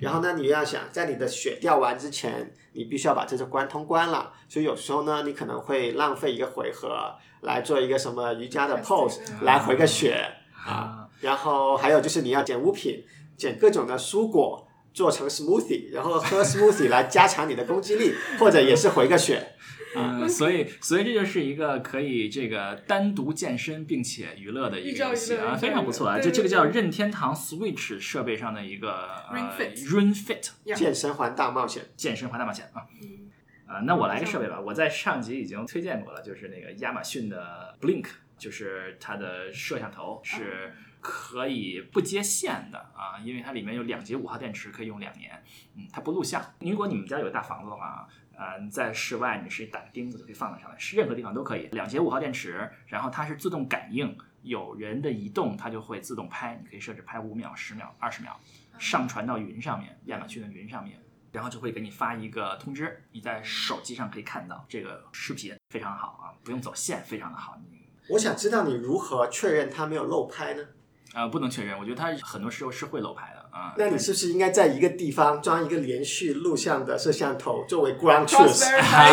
[0.00, 4.32] 然后呢，你要想在你的血掉完之前，你必须要把这只关通关了。
[4.48, 10.72] 所以有时候呢，你可能会浪费一个回合来做一个什么瑜伽的 pose 嗯来回个血啊。
[10.72, 13.04] 啊，然后还有就是你要捡物品，
[13.36, 19.54] 捡各种的蔬果做成 smoothie，然后喝 smoothie 来加强你的攻击力，或者也是回个血。
[19.98, 26.16] 嗯，所以所以这就是一个可以这个单独健身并且娱乐的一个游戏啊，非常不错啊。
[26.16, 32.86] 乐这这个叫任天堂 Switch 设备上的一个 Ring 呃 Fit Ring Fit 健身环大冒险，健身环大冒险啊。
[33.02, 33.30] 嗯
[33.66, 38.06] 啊，那我来个设备吧，我在上集已经推荐过了，就是那个亚马逊的 Blink
[38.38, 45.42] 就是它的摄像头是可以不接线的啊，因为它里面有两节五号电池，可以用两年。
[45.76, 46.40] 嗯，它不录像。
[46.60, 51.68] 如果你们家有大房子的话，呃，你在室外你是打个钉子就可以放在上面，是任何地方都可以。
[51.72, 58.38] 两节五号电池，然后它是自动感应，有人的移动它就会自动拍，你可以设置拍五秒、十秒、二十秒，
[58.78, 60.98] 上传到云上面，亚马逊的云上面。
[61.32, 67.60] 然后就会给你发一个通知，你在手机上可以看到这个视频，非常好啊，不用走线，非常的好。
[67.68, 70.64] 你我想知道你如何确认它没有漏拍呢？
[71.12, 73.72] 呃，不能确认，我觉得它很多时候是会漏拍的啊。
[73.78, 79.10] 那你是不是应该在一个地方装一个连续录像的摄像头作为 ground truth？verify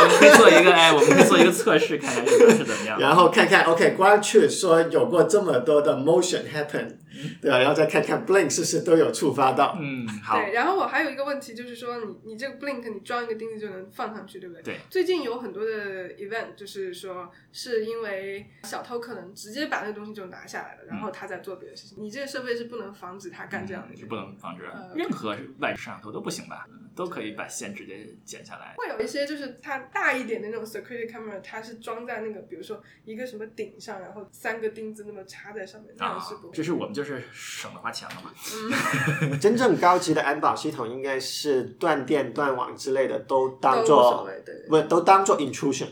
[0.00, 2.98] 我们可以做一个，哎，我们可以做一个测试，看看这个是怎么样。
[2.98, 6.96] 然后看看，OK，ground truth 说有过这么多的 motion happen，
[7.40, 7.58] 对啊？
[7.58, 9.76] 然后再看看 blink 是不是都有触发到。
[9.80, 14.62] 嗯，好，对，然后我还有一个问题，就是说你你这个 blink 你装一个钉子就能放上去，对不对？
[14.62, 14.76] 对。
[14.90, 21.96] 最近有很多的 event，就是说是因为小偷可能直接把那个东西就拿下来了，然后他在做别的事情。
[22.00, 24.04] 你这个设备是不能防止他干这样的事情。
[24.04, 26.66] 是不能防止呃任何外置摄像头都不行吧？
[26.94, 28.74] 都可以把线直接剪下来。
[28.76, 36.54] 会有一些就是它大一点的那种 security camera，它是装在那个比如说一个什么顶上，然后三个钉子那么插在上面，那啊种是不会。
[36.56, 39.36] 这是我们就是省得花钱了嘛。
[39.38, 44.28] 真正高级的安保系统应该是断电、断网之类的都当做，
[44.68, 45.88] 不都当做 intrusion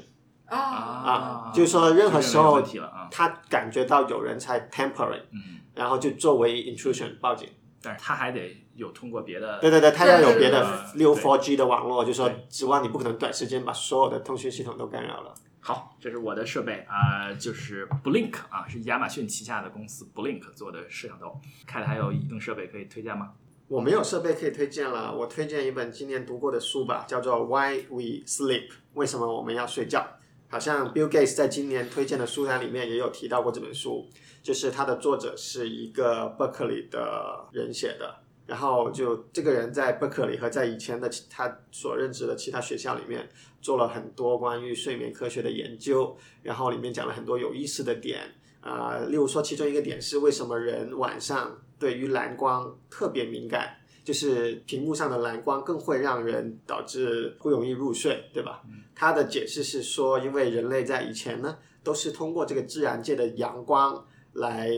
[0.46, 2.62] 啊，啊，就是说任何时候。
[3.08, 7.48] 他感觉到有人在 tampering，嗯，然后就作为 intrusion 报警。
[7.80, 9.60] 但是他还得有通过别的。
[9.60, 10.60] 对对对，他要有别的
[10.92, 15.32] 对六 four G 的网络，就说指望你不可能短时间把所有的通讯系统都干扰了。
[15.66, 21.40] 好，这是我的设备啊、就是 Blink 啊，是亚马逊旗下的公司 Blink 做的摄像头。
[21.66, 23.32] 凯还有移动设备可以推荐吗？
[23.66, 30.06] 我没有设备可以推荐了，我推荐一本今年读过的书吧，叫做《Why We Sleep》，为什么我们要睡觉？
[30.48, 34.08] 好像 Bill Gates 在今年推荐的书单里面也有提到过这本书，
[34.44, 43.28] 就是它的作者是一个 Berkeley 的人写的，然后就这个人在 Berkeley 和在以前的其他所任职的其他学校里面
[43.66, 48.20] 做了很多关于睡眠科学的研究，然后里面讲了很多有意思的点，
[48.60, 58.62] 啊、例如说其中一个点是为什么人晚上对于蓝光特别敏感，就是屏幕上的蓝光更会让人导致不容易入睡，对吧？
[58.94, 64.70] 他的解释是说，因为人类在以前呢都是通过这个自然界的阳光来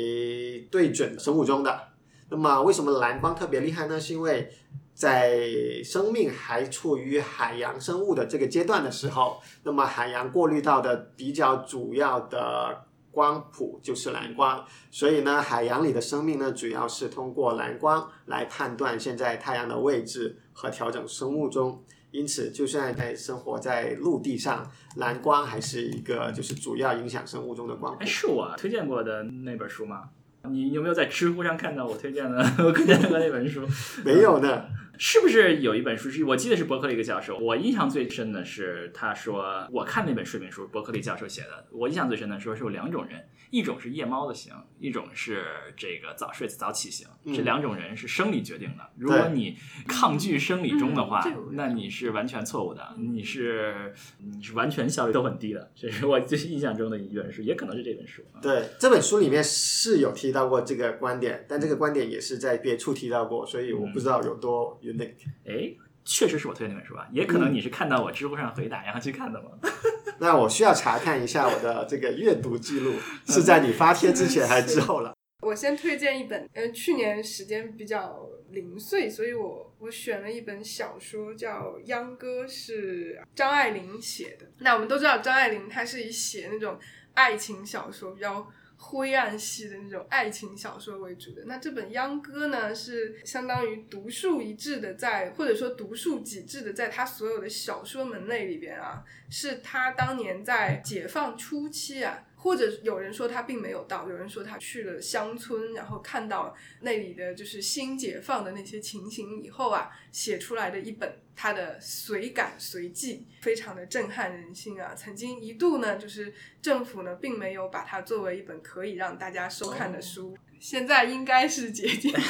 [0.71, 1.89] 对准生物钟的。
[2.31, 4.01] 那么为什么蓝光特别厉害呢？
[4.01, 4.51] 是因为
[4.99, 5.39] 在
[5.85, 21.81] 生命还处于海洋生物的这个阶段的时候，那么海洋过滤到的比较主要的光谱就是蓝光，所以呢，海洋里的生命呢，主要是通过蓝光来判断现在太阳的位置和调整生物钟。
[22.11, 28.07] 因此，就算在生活在陆地上，蓝光还是一个就是主要影响生物钟的光谱哎，。
[28.07, 30.09] 是我推荐过的那本书吗？
[30.45, 33.67] 你有没有在知乎上看到我推荐的 我推荐过那本书？
[34.05, 34.65] 没有呢，
[34.99, 37.39] 是不是有一本书是我记得是伯克利一个教授？
[37.39, 41.67] 我印象最深的是他说，我看那本睡眠书，伯克利教授写的。
[41.71, 45.45] 我印象最深的说是有两种人，一种是夜猫子型，一种是
[45.77, 47.07] 这个早睡早起型。
[47.25, 48.91] 嗯这两种人是生理决定的。
[48.97, 49.57] 如果你
[49.87, 55.71] 抗拒生理钟的话那你是完全错误的，你是你是完全效率都很低的。
[55.77, 58.23] 这是我最印象中的一本书，也可能是这本书。
[58.33, 65.27] 啊对这本书里面是有提到过这个观点，但这个观点也是在别处提到过，所以我不知道有多 unique。
[65.47, 69.51] 哎，确实是我推荐那本书啊，也可能你是看到我知乎上回答然后去看的嘛。
[70.21, 72.95] 那我需要查看一下我的这个阅读记录
[73.27, 75.15] 是在你发帖之前还是之后了。
[75.47, 84.51] 我先推荐一本，嗯，去年时间比较零碎，所以我我选了一本小说，叫《秧歌》，是张爱玲写的。
[84.59, 86.77] 那我们都知道，张爱玲她是以写那种
[87.15, 88.45] 爱情小说比较
[88.81, 91.43] 灰暗系的那种爱情小说为主的。
[91.47, 102.25] 那这本《秧歌》呢，是相当于独树一帜的在，或者说独树几帜的，在他所有的小说门类里边啊，是他当年在解放初期啊。
[102.41, 114.95] 或者有人说他并没有到，有人说他去了乡村，然后看到那里的就是新解放的那些情形以后啊，写出来的一本他的随感随记，非常的震撼人心啊。
[114.95, 122.15] 曾经一度呢，就是政府呢并没有把它作为一本可以让大家收看的书，现在应该是解禁。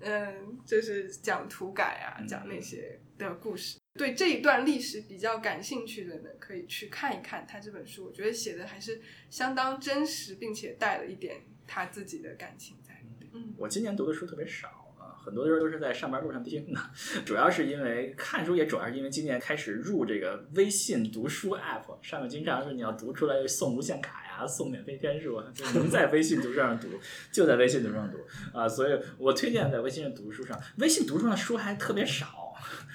[0.00, 3.78] 嗯，就是讲土改啊，讲那些的故事。
[3.96, 8.06] 对这一段历史比较感兴趣的呢，可以去看一看他这本书。
[8.06, 13.30] 我觉得写的还是相当真实，并且带了一点他自己的感情在里面。
[13.32, 14.66] 嗯，我今年读的书特别少
[14.98, 16.80] 啊，很多人都是在上班路上听的。
[17.24, 26.88] 主要是因为看书，也主要是因为今年开始入这个微信读书 app，上面经常是你要读出来送无限卡呀，送免费天数啊， 就能在微信读书上读，
[27.30, 28.18] 就在微信读书上读
[28.58, 28.68] 啊。
[28.68, 32.26] 所以我推荐在微信上读书上，微信读书上的书还特别少，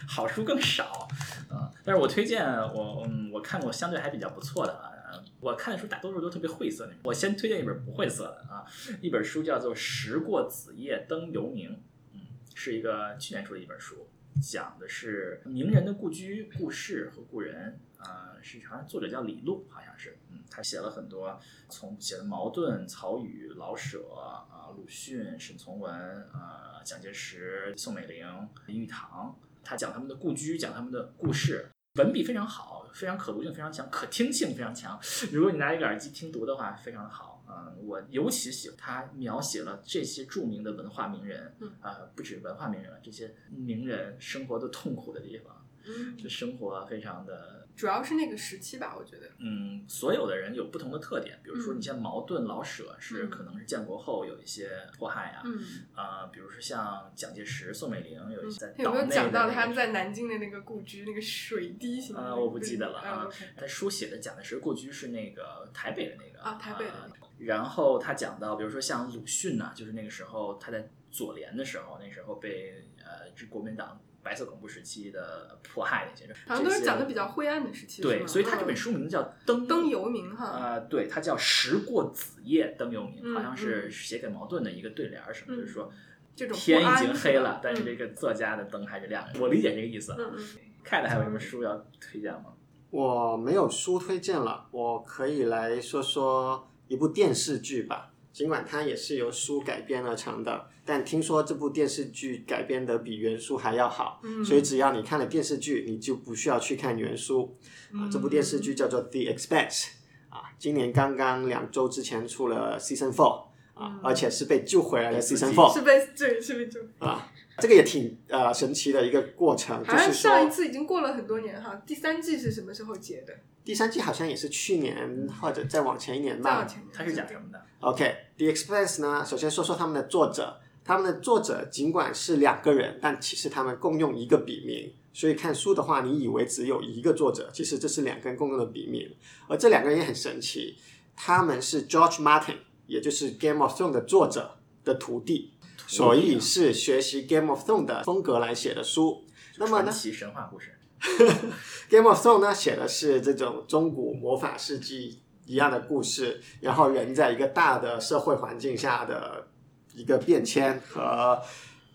[0.07, 1.07] 好书更少
[1.49, 1.71] 啊。
[1.83, 4.91] 但是我推荐我嗯，我看过相对还比较不错的啊。
[5.39, 6.99] 我看的书大多数都特别晦涩那种。
[7.03, 8.65] 我先推荐一本不晦涩的啊，
[9.01, 11.71] 一本书叫做《时过子夜灯犹明》，
[12.13, 12.21] 嗯，
[12.53, 14.07] 是一个去年出的一本书，
[14.41, 17.79] 讲的是名人的故居、故事和故人。
[17.99, 25.93] 啊、是好像作者叫李路，好像是，嗯，他写了很多，从写的茅盾、曹禺、老舍啊、鲁迅、沈从文
[26.31, 28.25] 啊、蒋介石、宋美龄、
[28.67, 29.37] 林语堂，
[29.69, 34.99] 他讲他们的故居，讲他们的故事，文笔非常好，非常可读性非常强，可听性非常强。
[35.31, 37.45] 如果你拿一个耳机听读的话，非常的好。
[37.47, 49.29] 嗯，我尤其喜欢他描写了这些著名的文化名人，嗯啊、不止文化名人了，这些名人生活的痛苦的地方，嗯，就生活非常的，主要是那个时期吧，我觉得。
[49.39, 51.39] 嗯，所有的人有不同的特点。
[51.43, 55.63] 比如说，嗯你像茅盾、老舍是嗯可能是建国后有一些迫害啊，嗯，
[55.95, 63.29] 啊、比如说像蒋介石、宋美龄有一些在有没有讲到他们在南京的那个故居，那个水滴型的那啊，个我不记得了啊。
[63.55, 66.91] 他书写的蒋介石故居是那个台北的那个啊台北的
[67.39, 78.01] 然后他讲到，比如说像鲁迅呐、就是那个时候他在左联的时候，那时候被呃这国民党白色恐怖时期的迫害那些人，好像都是讲的比较灰暗的时期。
[78.01, 80.45] 对，所以他这本嗯书名字叫《灯灯游明哈。
[80.59, 85.91] 呃，对，它叫“时过子夜灯游明”，嗯好像是写给茅盾的一个对联儿什么，嗯就是说
[86.35, 89.39] 这种天已经黑了，但是这个作家的灯还是亮的。
[89.39, 90.15] 我理解这个意思。
[90.17, 90.45] 嗯嗯
[90.83, 92.53] 看的还有什么书要推荐吗？
[92.89, 98.08] 我没有书推荐了，我可以来说说一部电视剧吧。
[98.39, 107.57] 尽管它也是由书改编而成的，但听说这部电视剧改编的比原书还要好，嗯，所以只要你看了电视剧，你就不需要去看原书。
[107.91, 109.81] 啊，这部电视剧叫做《The Expanse》，
[110.29, 123.33] 啊，今年刚刚两周之前出了 Season Four，啊嗯，而且是被救回来的 Season Four，是被对是被救啊，这个也挺呃神奇的一个过程，就好像是上一次已经过了很多年哈，第三季是什么时候结的？
[123.65, 126.67] 第三季好像也是去年或者再往前一年吧再往。
[126.69, 127.61] 前，它是讲什么的？
[127.81, 139.09] OK，The、Express 呢，首先说说他们的作者，他们的作者尽管是两个人，但其实他们共用一个笔名，所以看书的话，你以为只有一个作者，其实这是两个人共用的笔名，
[139.47, 140.77] 而这两个人也很神奇，
[141.15, 145.53] 他们是 George Martin，也就是 Game of Thrones 的作者的徒弟，
[145.87, 149.23] 所以是学习 Game of Thrones 的风格来写的书。
[149.57, 149.83] 那么呢？
[149.85, 150.75] 传奇神话故事。
[151.89, 159.47] Game of Thrones 呢，写的是这种中古魔法世纪一样的故事，然后人在一个大的社会环境下的
[159.95, 161.41] 一个变迁和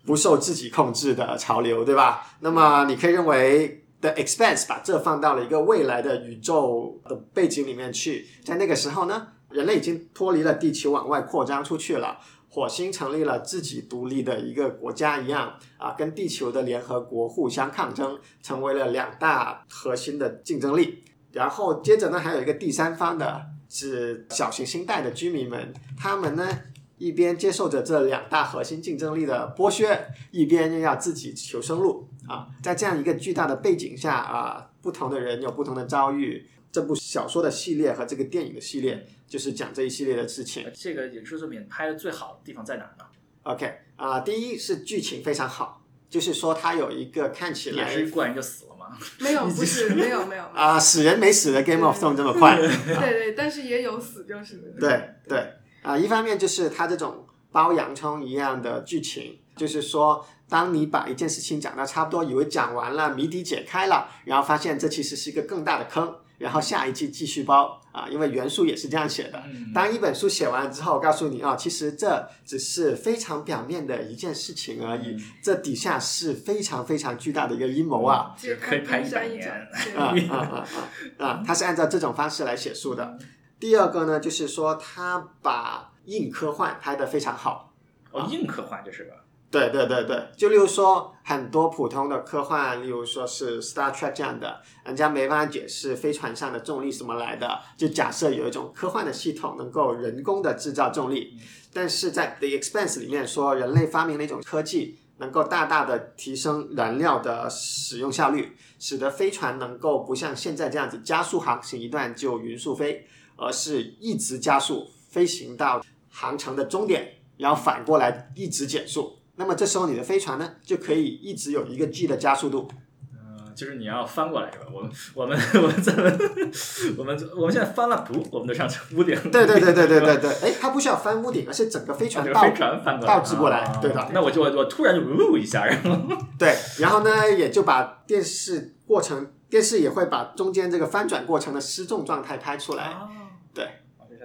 [0.05, 2.27] 不受自己控制的潮流，对吧？
[2.41, 12.19] 那么你可以认为 The Expanse 把这放到了一个未来的宇宙的背景里面去，在那个时候呢，人类已经脱离了地球，往外扩张出去了。
[12.49, 21.05] 火星成立了自己独立的一个国家一样啊，跟地球的联合国互相抗争，成为了两大核心的竞争力。
[21.35, 26.49] 然后接着呢，还有一个第三方的是小行星带的居民们，他们呢
[26.97, 32.49] 一边接受着这两大核心竞争力的剥削，一边又要自己求生路啊。
[32.63, 36.49] 在这样一个巨大的背景下啊，不同的人有不同的遭遇。
[36.71, 40.69] 这部小说的系列和这个电影的系列，就是讲这一系列的事情。
[40.75, 43.05] 这个影视作品拍的最好的地方在哪儿呢
[43.45, 48.97] ？OK 啊、第一是剧情非常好，就是说它有一个看起也来是一过人就死了吗？
[49.21, 52.57] 没有，不是没有没有， 啊、死人没死的 Game of Thrones 这么快。
[52.57, 54.63] 对 对，但是也有死就是了。
[54.81, 69.43] 对对啊、一方面就是它这种包洋葱一样的剧情，就是说，当你把一件事情讲到差不多，以为讲完了，谜底解开了，然后发现这其实是一个更大的坑，然后下一季继续包啊，因为原书也是这样写的。
[69.47, 78.35] 嗯当一本书写完之后，告诉你啊，其实这只是非常表面的一件事情而已，这底下是非常非常巨大的一个阴谋啊！
[78.37, 79.49] 揭可以拍一百年。
[79.97, 81.43] 啊啊啊啊啊！
[81.47, 83.19] 他是按照这种方式来写书的。
[83.59, 87.73] 第二个呢，就是说他把硬科幻拍得非常好。
[88.13, 89.24] 哦，硬科幻这是个。
[89.55, 101.39] 对对对对，就例如说很多普通的科幻，例如说是 Star Trek 这样的，人家没办法解释飞船上的重力怎么来的，就假设有一种科幻的系统能够人工的制造重力，
[101.73, 113.07] 但是在 The Expanse 里面说，人类发明了一种科技，能够大大的提升燃料的使用效率，使得飞船能够不像现在这样子加速航行一段就匀速飞，
[113.37, 119.17] 而是一直加速飞行到航程的终点，然后反过来一直减速。
[119.37, 122.69] 那么这时候你的飞船呢，就可以一直有一个 g 的加速度。
[123.13, 124.67] 嗯，就是你要翻过来是吧？
[124.73, 126.03] 我们 我们 我们怎么
[126.99, 128.25] 我们我们现在翻了不？
[128.31, 129.15] 我们都上屋顶。
[129.31, 142.85] 对对对对对对对，哎，它不需要翻屋顶，而是整个飞船倒这个飞船翻过来倒置过来啊对的那我就我我突然就呜一下，然后对，然后呢，也就把电视过程，电视也会把中间这个翻转过程的失重状态拍出来。
[142.85, 143.09] 啊
[143.53, 143.69] 对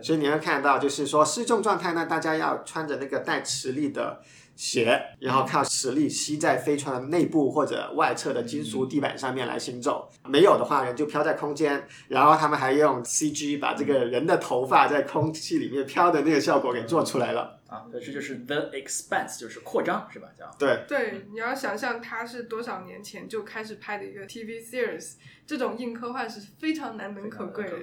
[0.02, 4.22] 所以你会看到，就是说失重状态呢，大家要穿着那个带磁力的
[4.60, 10.12] 鞋，然后靠实力吸在飞船的内部或者外侧的金属地板上面来行走。
[10.26, 11.88] 没有的话，人就飘在空间。
[12.10, 17.62] 然后他们还用 CG 把这个人的头发在空气里面飘的那个效果给做出来了。
[17.68, 20.28] 啊，这就是 The Expanse，就是扩张是吧？
[20.38, 25.14] 叫对，对，你要想象它是多少年前就开始拍的一个 TV series，
[25.48, 27.78] 这种硬科幻是非常难能可贵的。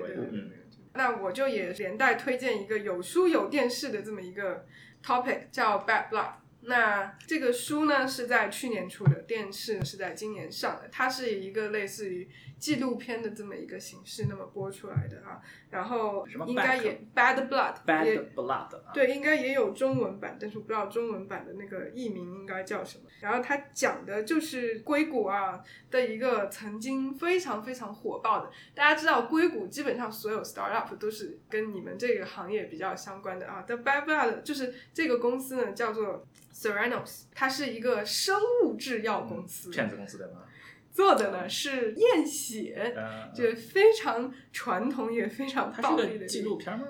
[0.93, 4.67] 那我就也连带推荐一个有书有电视的这么一个
[5.03, 6.33] topic，叫 Bad Blood。
[6.67, 10.89] 那这个书呢是在去年出的，电视是在今年上的。
[10.91, 15.41] 它是以一个类似于纪录片的这么一个形式那么播出来的啊。
[15.69, 16.77] 然后应该？
[16.77, 23.05] 也 Bad Blood，Bad Blood 啊，对，应该也有中文版，但是我不知道中文版的那个译名应该叫什么。
[23.21, 25.61] 然后它讲的就是硅谷啊
[25.91, 33.63] 的一个曾经非常非常火爆的，大家知道硅谷基本上所有 startup 都是跟你们这个行业比较相关的啊。
[33.63, 36.27] The Bad Blood 就是这个公司呢叫做
[36.63, 40.45] Theranos，它是一个生物制药公司，骗子公司对吗？
[40.93, 42.95] 做的呢是验血。
[42.97, 46.89] 嗯，就非常传统也非常暴力的纪录片吗？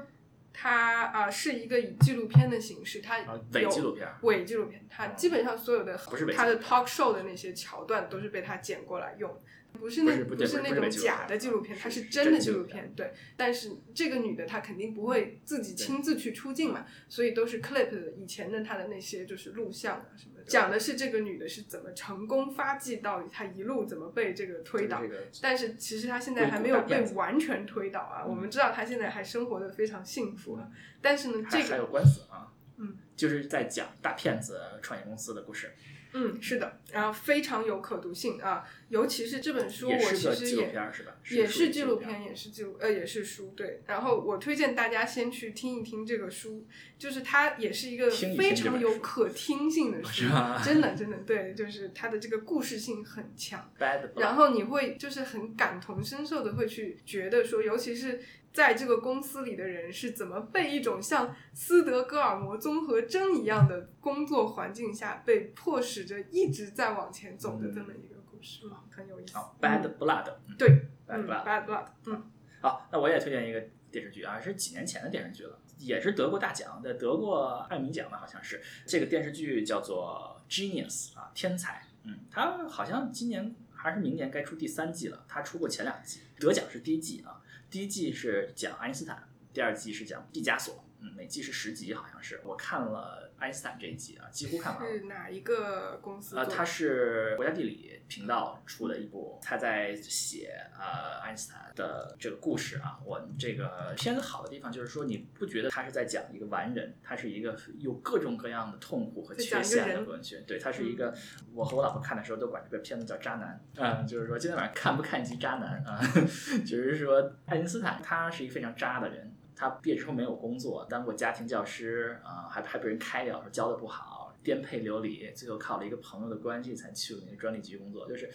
[0.52, 4.08] 它啊、是一个以纪录片的形式，它啊，伪有纪录片。
[4.22, 9.38] 伪纪录片，它基本上所有的不是它的 talk show 的那些桥段都是被它剪过来用，
[9.76, 12.92] 不是那不是那种假的纪录片，它是是真的纪录片。
[12.96, 25.08] 对，但是这个女的她肯定不会自己亲自去出镜嘛，所以都是 clip 的以前的她的那些就是录像啊什么的，讲的是这个女的是怎么成功发迹到她一路怎么被这个推倒这。
[25.08, 30.68] 个但是其实她现在还没有被完全推倒啊，嗯我们知道她现在还生活的非常幸福啊。
[31.00, 35.72] 但是呢，这个还还有官司啊，嗯，就是在讲大骗子创业公司的故事，
[36.12, 41.16] 嗯，是的，然后非常有可读性啊，尤其是这本书，也我是纪录其实也片是吧？
[41.30, 43.82] 也是是纪录片，也是记录呃也是书，对。
[43.86, 46.66] 然后我推荐大家先去听一听这个书，
[46.98, 50.24] 就是它也是一个非常有可听性的书
[50.64, 53.70] 真的真的对，就是它的这个故事性很强。
[54.16, 58.20] 然后你会就是很感同身受的会去觉得说，尤其是
[58.56, 69.36] 在这个公司里的人是怎么被一种像斯德哥尔摩综合征一样的工作环境下被迫使着一直在往前走的这么一个故事，嗯，很有意思。
[69.36, 72.30] 好 Bad Blood，嗯对，Bad Blood，嗯，
[72.62, 78.62] 好，那我也推荐一个电视剧啊，是几年前的电视剧了，也是得过大奖的，得过艾米奖的，好像是。
[78.86, 81.82] 这个电视剧叫做《Genius》啊，天才。
[82.04, 90.84] 嗯，它好像今年还是明年该出第三季了，它出过前两季，得奖是第一季啊，第一季是讲爱因斯坦，第二季是讲毕加索。
[91.00, 92.40] 嗯，每季是十集，好像是。
[92.44, 94.90] 我看了爱因斯坦这一集啊，几乎看完了。
[94.90, 96.54] 是哪一个公司做呃，的？
[96.54, 102.98] 它是国家地理频道出的一部，他在写呃爱因斯坦的这个故事啊。
[103.04, 110.40] 我这个片子好的地方就是说，你不觉得他是在讲一个完人，他是一个有各种各样的痛苦和缺陷的文学。
[110.46, 111.14] 对，他是一个，
[111.52, 113.60] 我和我老婆看的时候都管这个片子叫渣男。
[113.76, 116.00] 嗯，就是说今天晚上看不看一集渣男啊？
[116.66, 119.35] 就是说爱因斯坦他是一个非常渣的人。
[119.56, 128.06] 他毕业之后没有工作，当过家庭教师啊、还还被人开掉，说教的不好，颠沛流离，最后靠了一个朋友的关系才去了那个专利局工作。
[128.06, 128.30] 就是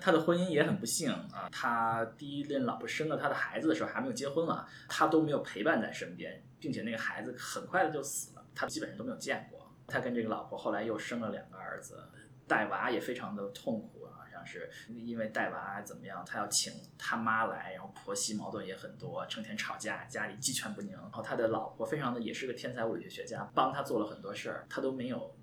[0.00, 9.68] 他的婚姻也很不幸啊，他第一任老婆生了他的孩子的时候还没有结婚了，他都没有陪伴在身边，并且那个孩子很快的就死了，他基本上都没有见过。
[9.88, 11.98] 他跟这个老婆后来又生了两个儿子，
[12.46, 13.99] 带娃也非常的痛苦，
[14.40, 20.92] 像是因为带娃怎么样，他要请他妈来，然后婆媳矛盾也很多，成天吵架，家里鸡犬不宁。
[20.92, 25.36] 然后他的老婆非常的也是个天才物理学学家，帮他做了很多事儿，他都没有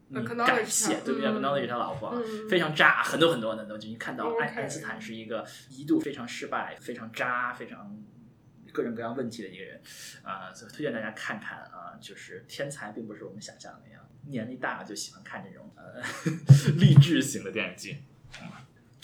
[0.46, 3.90] 感谢，对不对嗯？acknowledge 他老婆，嗯非常渣，很多很多的东西。
[3.90, 8.04] 你看到爱爱因斯坦是一个一度非常失败、非常渣、非常
[8.74, 9.82] 各种各样问题的一个人，
[10.24, 16.02] 啊、所以推荐大家看看啊、就是天才并不是我们想象的那样，年纪大了就喜欢看这种呃
[16.80, 18.04] 励志型的电视剧。
[18.42, 18.48] 嗯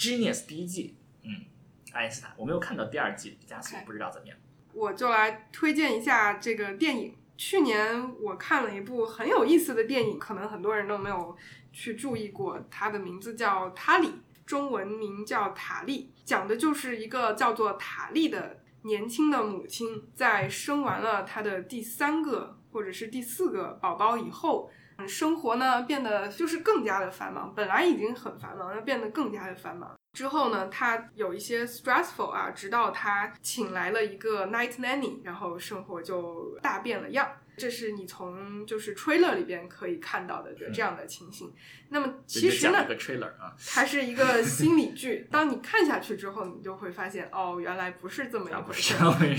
[0.04, 1.46] Genius 第一季，嗯，
[1.94, 4.38] 爱因斯坦，我没有看到第二季毕加索不知道怎么样。
[4.74, 7.16] 我就来推荐一下这个电影。
[7.38, 11.38] 去年我看了一部很有意思的电影，可能很多人都没有
[11.72, 14.08] 去注意过，它的名字叫《塔里》，
[14.46, 24.70] 中文名叫《塔利》，讲的就是一个叫做塔利的年轻的母亲，在生完了她的第三个或者是第四个宝宝以后，
[25.08, 29.92] 生活呢变得就是更加的繁忙，本来已经很繁忙，要变得更加的繁忙。
[30.14, 37.28] 之后呢，他有一些 stressful 啊，直到他请来了一个 night nanny，然后生活就大变了样。
[37.58, 41.54] 这是你从就是 trailer 里边可以看到的这样的情形。
[41.90, 45.28] 那么其实呢，个 trailer 啊，它是一个心理剧。
[45.30, 48.96] 当你看下去之后，你就会发现，哦，原来不是这么一回事。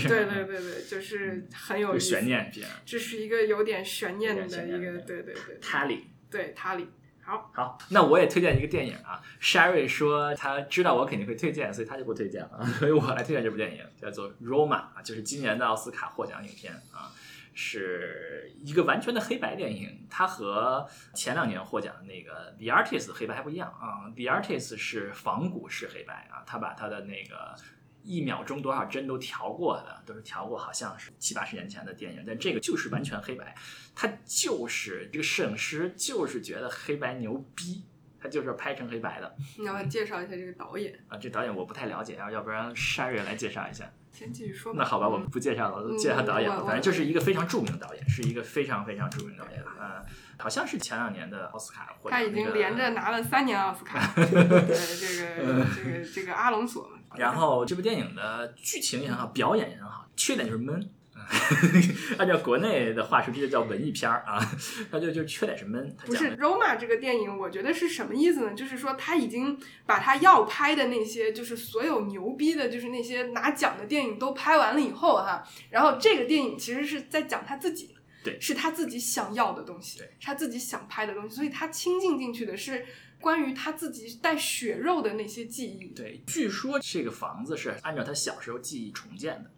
[0.07, 2.67] 对对对对，就是很有悬念片。
[2.85, 5.57] 这是一个有点悬念的一个，对对对。
[5.61, 6.87] 塔里，对塔里。
[7.21, 9.19] 好，好，那我也推荐一个电影啊。
[9.41, 12.63] Sherry 说他知道我肯定会推荐，所以他就不推荐了。
[12.77, 17.11] 所以我来推荐这部电影，叫做《Roma》啊，就是今年的奥斯卡获奖影片啊。
[17.55, 27.55] 是一个完全的黑白电影，它和前两年获奖的那个《The Artist》黑白还不一样啊，《The Artist》是仿古式黑白啊，他把他的那个
[28.03, 33.55] 一秒钟多少帧都调过的，都是调过，好像是七八十年前的电影，但这个就是完全黑白，
[33.95, 37.85] 他就是这个摄影师就是觉得黑白牛逼。
[38.17, 39.35] 他就是拍成黑白的。
[39.59, 41.15] 你要介绍一下这个导演啊？
[41.15, 43.87] 这导演我不太了解啊，要不然 Sherry 来介绍一下。
[44.15, 44.73] 先继续说。
[44.73, 46.49] 那好吧，我们不介绍了，介绍导演。
[46.63, 49.61] 反正就是一个非常著名的导演，是一个非常非常著名的导演。
[49.79, 50.01] 嗯，
[50.37, 51.93] 好像是前两年的奥斯卡。
[52.05, 54.11] 他已经连着拿了三年奥斯卡。
[54.15, 56.89] 对这个这个这个阿隆索。
[57.15, 60.89] 然后这部电影的剧情也很好，表演也很好，缺点就是闷。
[62.17, 64.39] 按照国内的话说，这就叫文艺片儿啊，
[64.91, 65.95] 它就就缺点是闷。
[66.05, 68.53] 不是《Roma》这个电影，我觉得是什么意思呢？
[68.53, 82.85] 就是说他已经把他要拍的那些，就是所有牛逼的，就是那些拿奖的电影都拍完了以后哈，然后这个电影其实是在讲他自己，对，是他自己想要的东西，是他自己想拍的东西，所以他倾尽进去的是
[83.19, 85.85] 关于他自己带血肉的那些记忆。
[85.95, 89.51] 对，据说这个房子是按照他小时候记忆重建的。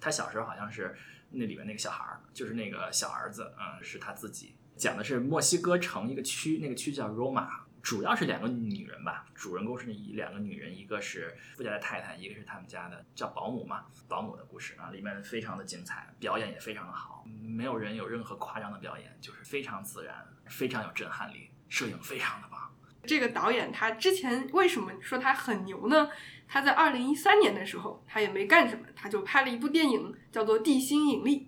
[0.00, 0.96] 他小时候好像是
[1.30, 7.48] 那里面那个小孩儿，就是那个小儿子，嗯，是他自己讲的是墨西哥城一个区，那个区叫 Roma，
[7.82, 22.60] 主要是两个女人吧，主人公是一两个女人，一个是富家的太太，一个是他们家的叫保姆嘛，保姆的故事啊，里面非常的精彩，表演也非常的好，没有人有任何夸张的表演，就是非常自然，非常有震撼力，摄影非常的棒。
[23.04, 26.10] 这个导演他之前为什么说他很牛呢？
[26.48, 31.38] 他在二零一三年的时候，他也没干什么，他就拍了一部电影，叫做《地心引力》。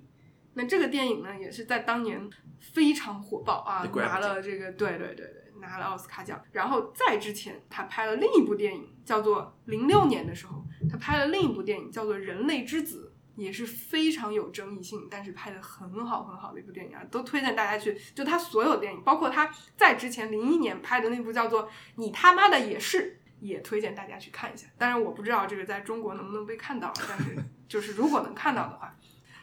[0.54, 2.28] 那这个电影呢，也是在当年
[2.58, 6.42] 非常火爆啊，拿了这个，对对对对，拿了奥斯卡奖。
[6.50, 17.96] 然后在之前，他拍了另一部电影，叫做零六年的时候，他拍了另一部电影，叫做《人类之子》，也是非常有争议性，但是拍的很好很好的一部电影啊，都推荐大家去。
[18.12, 23.17] 就他所有电影，包括他在之前零一年拍的那部叫做《你他妈的也是》。
[23.40, 27.36] 也推荐大家去看一下，当然我不知道这个在中国能不能被看到，但是
[27.68, 28.94] 就是如果能看到的话，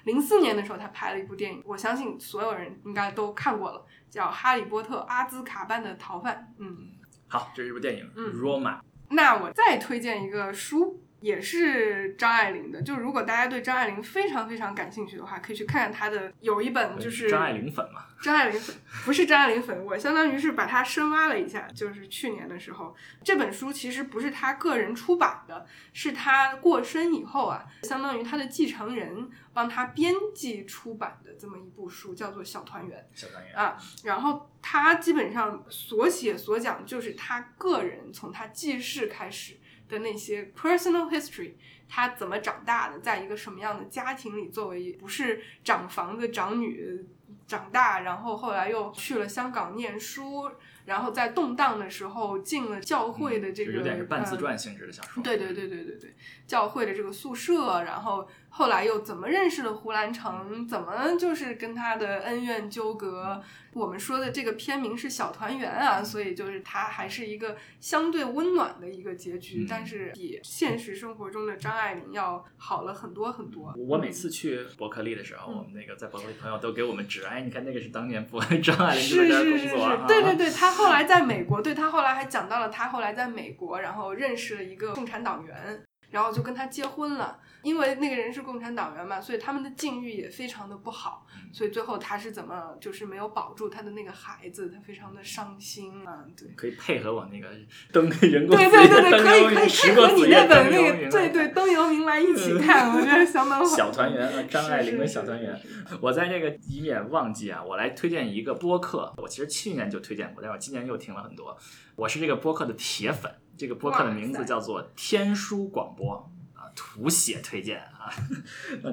[0.03, 6.53] 零四年的时候他拍了一部电影，我相信所有人应该都看过了，叫《哈利波特：阿兹卡班的逃犯》。
[6.61, 6.89] 嗯，
[7.27, 8.79] 好，这是一部电影，《嗯《罗马》。
[9.09, 11.01] 那我再推荐一个书。
[11.21, 18.05] 也是张爱玲的，就如果大家对张爱玲非常非常感兴趣的话，可以去看看她的有一本就是张爱玲粉嘛。
[18.21, 21.67] 张爱玲粉不是张爱玲粉， 我相当于是把她深挖了一下。
[21.73, 33.05] 就是去年的时候，这本书其实不是她个人出版的，是她过身以后啊，相当于她的继承人帮她编辑出版的这么一部书，叫做《小团圆》。
[33.19, 39.57] 小团圆啊，然后她基本上所写所讲就是她个人从她记事开始。
[39.87, 41.53] 的那些 personal history，
[41.87, 47.05] 他怎么长大的，在一个什么样的家庭里，作为不是长房子长女
[47.47, 50.51] 长大，然后后来又去了香港念书。
[50.85, 55.23] 然后在动荡的时候进了教会的这个，有点是半自传性质的小说。
[55.23, 56.15] 对对对对对对，
[56.45, 58.27] 教会的这个宿舍，然后
[58.57, 60.65] 后来又怎么认识了胡兰成？
[60.65, 63.43] 怎么就是跟他的恩怨纠葛？
[63.73, 73.73] 我们说的这个片名是《小团圆》啊，所以就是它还是一个相对温暖的一个结局，但是比现实生活中的张爱玲要好了很多很多。
[73.77, 79.75] 我每次去伯克利的时候，我们那个在伯克利朋友都给我们指，哎，你看那个是当年伯 张爱玲是是是是，
[80.07, 80.71] 对对 对，他。
[80.71, 87.39] 后来在美国，对他后来还讲到了他后来在美国，然后认识了一个共产党员，然后就跟他结婚了。
[87.65, 91.25] 因为那个人是共产党员嘛，所以他们的境遇也非常的不好。
[91.51, 96.23] 所以最后他是怎么就是没有保住他的那个孩子，他非常的伤心啊。
[96.37, 97.47] 对，可以配合我那个
[97.91, 103.65] 登人工对对对对，可以可以配合你那本那个对对登游明来一起看，我觉得相当好。
[103.75, 105.59] 小团圆啊， 张爱玲的小团圆。
[105.99, 109.11] 我在这个以免忘记啊，我来推荐一个播客。
[109.17, 111.57] 我其实去年就推荐过，但是我今年又听了很多。
[111.95, 116.29] 我是这个播客的铁粉，这个播客的名字叫做天书广播。
[116.75, 118.11] 图写推荐啊，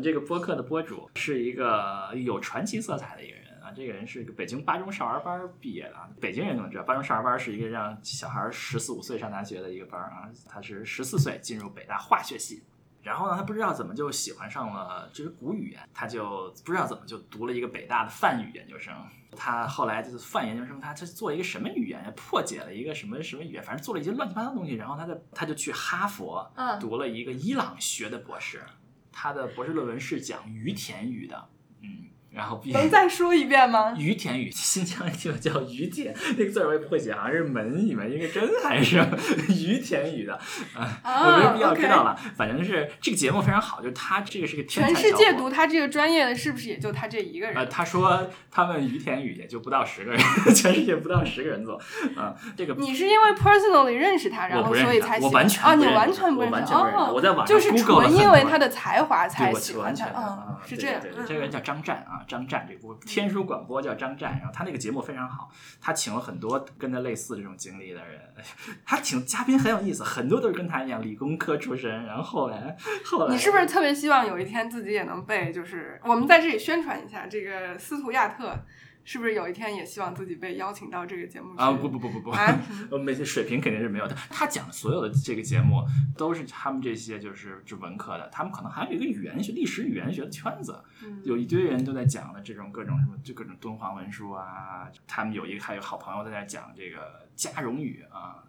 [0.03, 5.97] 这个播客的播主是一个有传奇色彩的一个人啊，这个人是个北京八中少儿班毕业的。
[6.21, 10.31] 北京人怎么知道，八中少儿班是一个让小孩十四五岁上大学的一个班啊。
[10.49, 12.63] 他是十四岁进入北大化学系，
[13.03, 18.95] 然后呢，他不知道怎么就喜欢上了这个古语言，他就不知道怎么就读了一个北大的泛语研究生。
[19.35, 22.13] 他后来就是泛研究生，他他做一个什么语言？
[22.15, 23.63] 破解了一个什么什么语言？
[23.63, 24.75] 反正做了一些乱七八糟的东西。
[24.75, 28.63] 然后他在他就去哈佛嗯读了一个伊朗学的博士，
[29.11, 31.49] 他的博士论文是讲于田语的，
[31.81, 33.95] 嗯，然后毕能再说一遍吗？
[33.99, 38.97] 于田语，新疆就叫于田， 那个字儿我也不会写，好像是门里面一个真还是
[39.49, 40.35] 于田语的，
[40.75, 42.19] 啊，啊我没必要知道了。
[42.37, 47.55] 反正是这个节目非常好，就是他这个是个天才全世界读他这个专业的，是不是也就他这一个人？
[47.57, 50.21] 呃，他说他们于田语也就不到十个人，
[50.55, 51.79] 全世界不到十个人做
[52.17, 55.75] 啊、这个你是因为 personally 认识他，然后所以才喜我完全啊？
[55.75, 56.75] 你完全不认识
[57.13, 61.01] 我在网上就是纯因为他的才华，才我喜欢他完全的啊啊，，是这样。
[61.27, 65.51] 这个人叫张湛啊，张湛这部天书广播叫张湛，然后他那个节目非常好，
[65.81, 68.21] 他请了很多跟他类似这种经历的人，
[68.85, 75.53] 他请嘉宾很有意思，很多都是跟他一样理工科出身，然后后来后来你是不是特别希望有一天自己也能被？
[75.53, 78.57] 就是我们在这里宣传一下，这个斯图亚特
[79.05, 81.55] 是不是有一天也希望自己被邀请到这个节目？
[81.57, 84.15] 啊不不不不不，啊 我们些水平肯定是没有的。
[84.31, 85.85] 他讲的所有的这个节目
[86.17, 94.89] 都是他们这些就是就文科的，他们可能还有一个语言学、历史语言学的圈子，嗯有一堆人都在讲的这种各种什么，就各种敦煌文书啊。
[95.07, 98.43] 他们有一个还有好朋友在那讲这个加绒语啊。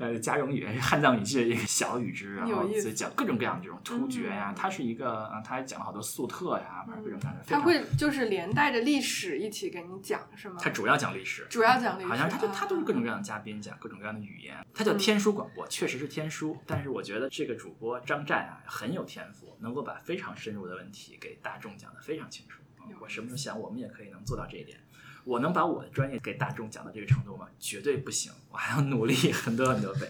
[0.00, 7.42] 呃，加绒语汉藏语系的一个小语支，然后所以讲各种各样的这种突厥呀，嗯它是一个，啊他还讲了好多粟特呀，反正各种各样的。
[7.42, 10.56] 非他会就是连带着历史一起给你讲，是吗？
[10.60, 16.56] 他主要讲历史，主要讲历史，好像他就啊他都是各种各样的嘉宾讲各种各样的语言，他叫嗯天书广播，确实是天书。
[16.66, 22.62] 但是我觉得这个主播张湛啊很有天赋，能够把非常深入的问题给大众讲得非常清楚。
[22.88, 24.78] 嗯我什么时候想我们也可以能做到这一点。
[25.26, 27.48] 我能把我的专业给大众讲到这个程度吗？
[27.58, 30.08] 绝对不行，我还要努力很多很多倍。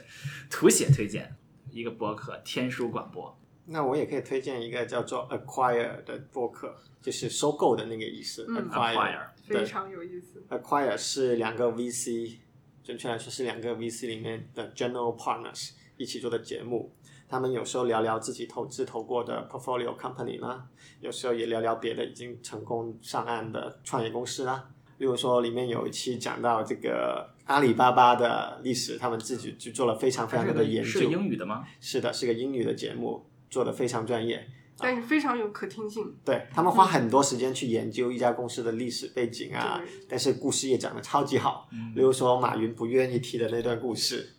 [0.50, 1.34] 图写推荐
[1.70, 8.44] 一个博客天书广播，那我也可以推荐一个叫做 Acquire 的博客，就是收购的那个意思。
[8.46, 10.44] 嗯 Acquire 非常有意思。
[10.50, 12.36] Acquire 是两个 VC，
[12.84, 16.94] 准确来说是两个 VC 里面的 general partners 一起做的节目。
[17.28, 20.68] 他们有时候聊聊自己投资投过的 portfolio company 啦，
[21.00, 24.70] 有时候也聊聊别的已经成功上岸的创业公司啦。
[24.98, 31.04] 例如说，里面有一期讲到这个阿里巴巴的历史，他们自己就做了非常非常多的研究是。
[31.04, 31.64] 英语的吗？
[31.80, 34.46] 是的，是个英语的节目，做的非常专业。
[34.78, 41.66] 但是非常有可听性，对他们花很多时间去研究一家公司的历史背景啊对，但是故事也讲得超级好。
[41.72, 44.34] 嗯例如说马云不愿意提的那段故事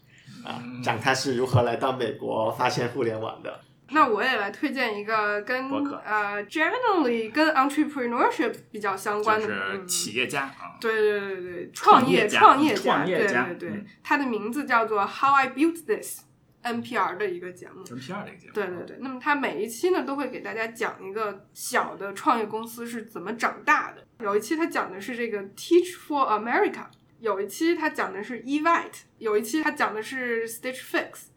[0.45, 3.61] 啊，讲他是如何来到美国发现互联网的。
[3.91, 10.75] 那我也来推荐一个跟呃 generally 跟 entrepreneurship 比较相关的，就是嗯企业家啊。
[10.81, 17.83] 对对对对，创业创业创业家对对对嗯，它的名字叫做 How I Built This，NPR 的一个节目。
[17.83, 18.53] NPR 的一个节目。
[18.53, 24.05] 对对对，那么它每一期呢都会给大家讲一个小的创业公司是怎么长大的。
[24.19, 26.85] 有一期它讲的是这个 Teach for America，
[27.19, 31.27] 有一期它讲的是 Evite，有一期它讲的是 Stitch Fix。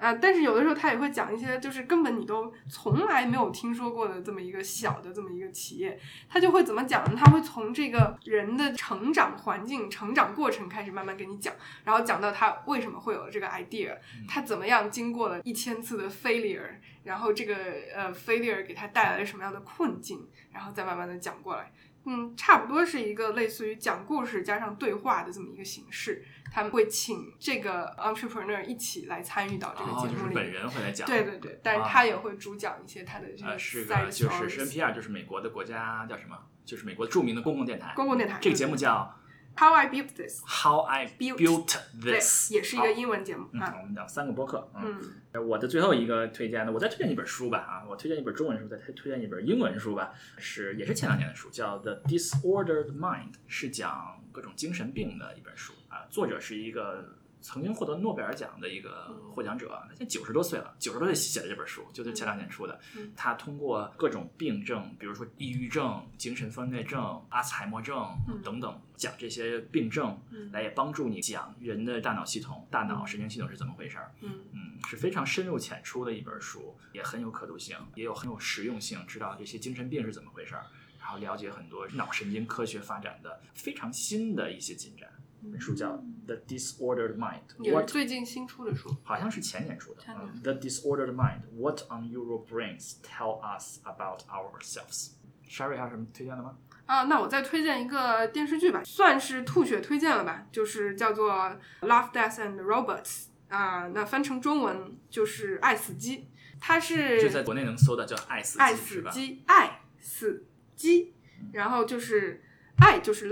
[0.00, 7.12] 啊，但是有的时候他也会讲一些，就是根本你都从来没有听说过的这么一个小的这么一个企业，他就会怎么讲呢？
[7.14, 13.94] 他会从这个人的成长环境、成长过程开始慢慢给你讲，然后讲到他为什么会有这个 idea，
[14.26, 16.70] 他怎么样经过了一千次的 failure，
[17.04, 17.54] 然后这个
[17.94, 21.70] 呃 failure 给他带来了什么样的困境，然后再慢慢的讲过来。
[22.04, 26.24] 嗯，差不多是一个类似于讲故事加上对话的这么一个形式。
[26.52, 30.52] 他们会请这个 entrepreneur 一起来参与到这个哦，就是本节目里面。
[30.52, 31.06] 人会来讲。
[31.06, 34.66] 对对对，但是啊他也会主讲一些他的这呃，个是个就是。
[34.66, 36.36] NPR，就是美国的国家叫什么？
[36.64, 37.92] 就是美国著名的公共电台。
[37.94, 39.16] 公共电台这个节目叫
[39.56, 43.76] How I Built This，How I Built this 也是一个英文节目嗯，啊。
[43.80, 44.70] 我们讲三个播客。
[44.74, 45.00] 嗯，
[45.32, 57.16] 嗯，我的最后一个推荐的，我再推荐一本书吧啊，我推荐一本中文书，再推推荐一本英文书吧，是也是前两年的书，叫《The Disordered Mind》，是讲各种精神病的一本书啊，作者是一个。
[57.40, 62.78] 曾经获得诺贝尔奖的一个获奖者，他现在九十多岁了，九十多岁写的这本书，就是前两年出的。
[62.96, 67.96] 嗯他通过各种病症，比如说抑郁症、精神分裂症、阿兹海默症
[68.28, 74.12] 嗯等等，讲这些病症，嗯来也帮助你讲人的大脑系统、大脑神经系统是怎么回事儿。
[74.20, 80.66] 嗯嗯，是非常深入浅出的一本书，也很有可读性，也有很有实用性，知道这些精神病是怎么回事儿，
[80.98, 85.08] 然后了解很多脑神经科学发展的非常新的一些进展。
[85.42, 85.92] 这本书叫
[86.26, 88.94] 《The Disordered Mind》也是最近新出的书。
[89.02, 90.02] 好像是前年出的。
[90.08, 95.12] 嗯 The Disordered Mind: What Unusual Brains Tell Us About Ourselves。
[95.48, 96.56] Sherry 还有什么推荐的吗？
[96.86, 101.32] 啊，那我再推荐一个电视剧吧，算是吐血推荐了吧，就是叫做
[101.80, 103.04] 《Love, Death and Robots》
[103.48, 106.18] 啊，那翻成中文就是《爱死机》，
[106.60, 108.74] 它是就在国内能搜的叫《爱死机》爱？
[108.74, 111.14] 死机，爱死机，
[111.52, 112.42] 然后就是
[112.78, 113.28] 爱就是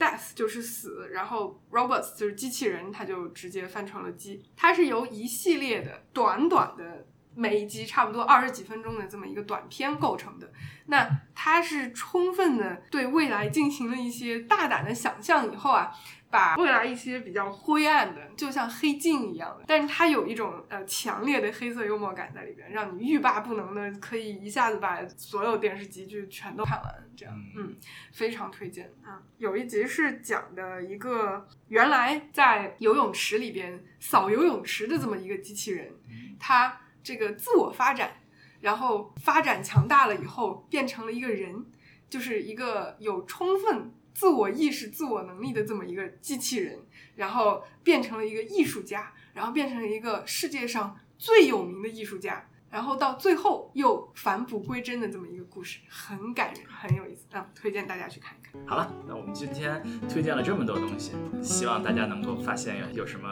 [0.00, 4.42] Death 就是死，然后 robots 就是机器人，它就直接翻成了机。
[4.56, 10.50] 它是由一系列的短短的，每一集差不多二十几分钟的这么一个短片构成的。
[10.86, 15.92] 那它是充分的对未来进行了一些大胆的想象以后啊。
[16.30, 27.74] 把未来一些比较灰暗的，就像黑镜一样的，但是它有一种呃强烈的黑色幽默感在里边，让你欲罢不能的可以一下子把所有电视剧剧全都看完，这样，嗯，
[28.12, 29.20] 非常推荐啊。
[29.38, 35.92] 有一集是讲的一个原来在游泳池里边扫游泳池的这么一个机器人，
[36.38, 38.12] 它这个自我发展，
[38.60, 41.66] 然后发展强大了以后变成了一个人，
[42.08, 43.92] 就是一个有充分。
[44.14, 46.78] 自我意识、自我能力的这么一个机器人，
[47.16, 57.46] 然后变成了一个艺术家，然后变成了一个世界上最有名的艺术家，然后到最后又返璞归真的这么一个故事，很感人，很有意思啊！
[57.54, 58.60] 推荐大家去看一看。
[58.66, 63.28] 好了，那我们今天推荐了这么多东西，希望大家能够发现有什么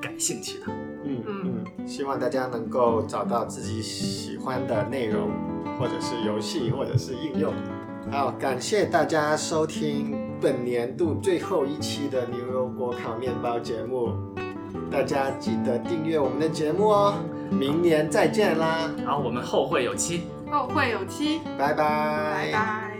[0.00, 0.66] 感兴趣的。
[1.04, 5.30] 嗯嗯，希望大家能够找到自己喜欢的内容，
[5.78, 7.52] 或者是游戏，或者是应用。
[8.12, 14.10] 好，感谢大家收听本年度最后一期的牛油果烤面包节目，
[14.90, 17.14] 大家记得订阅我们的节目哦，
[17.50, 18.90] 明年再见啦！
[19.06, 22.91] 好，我们后会有期，后会有期，拜拜，拜拜。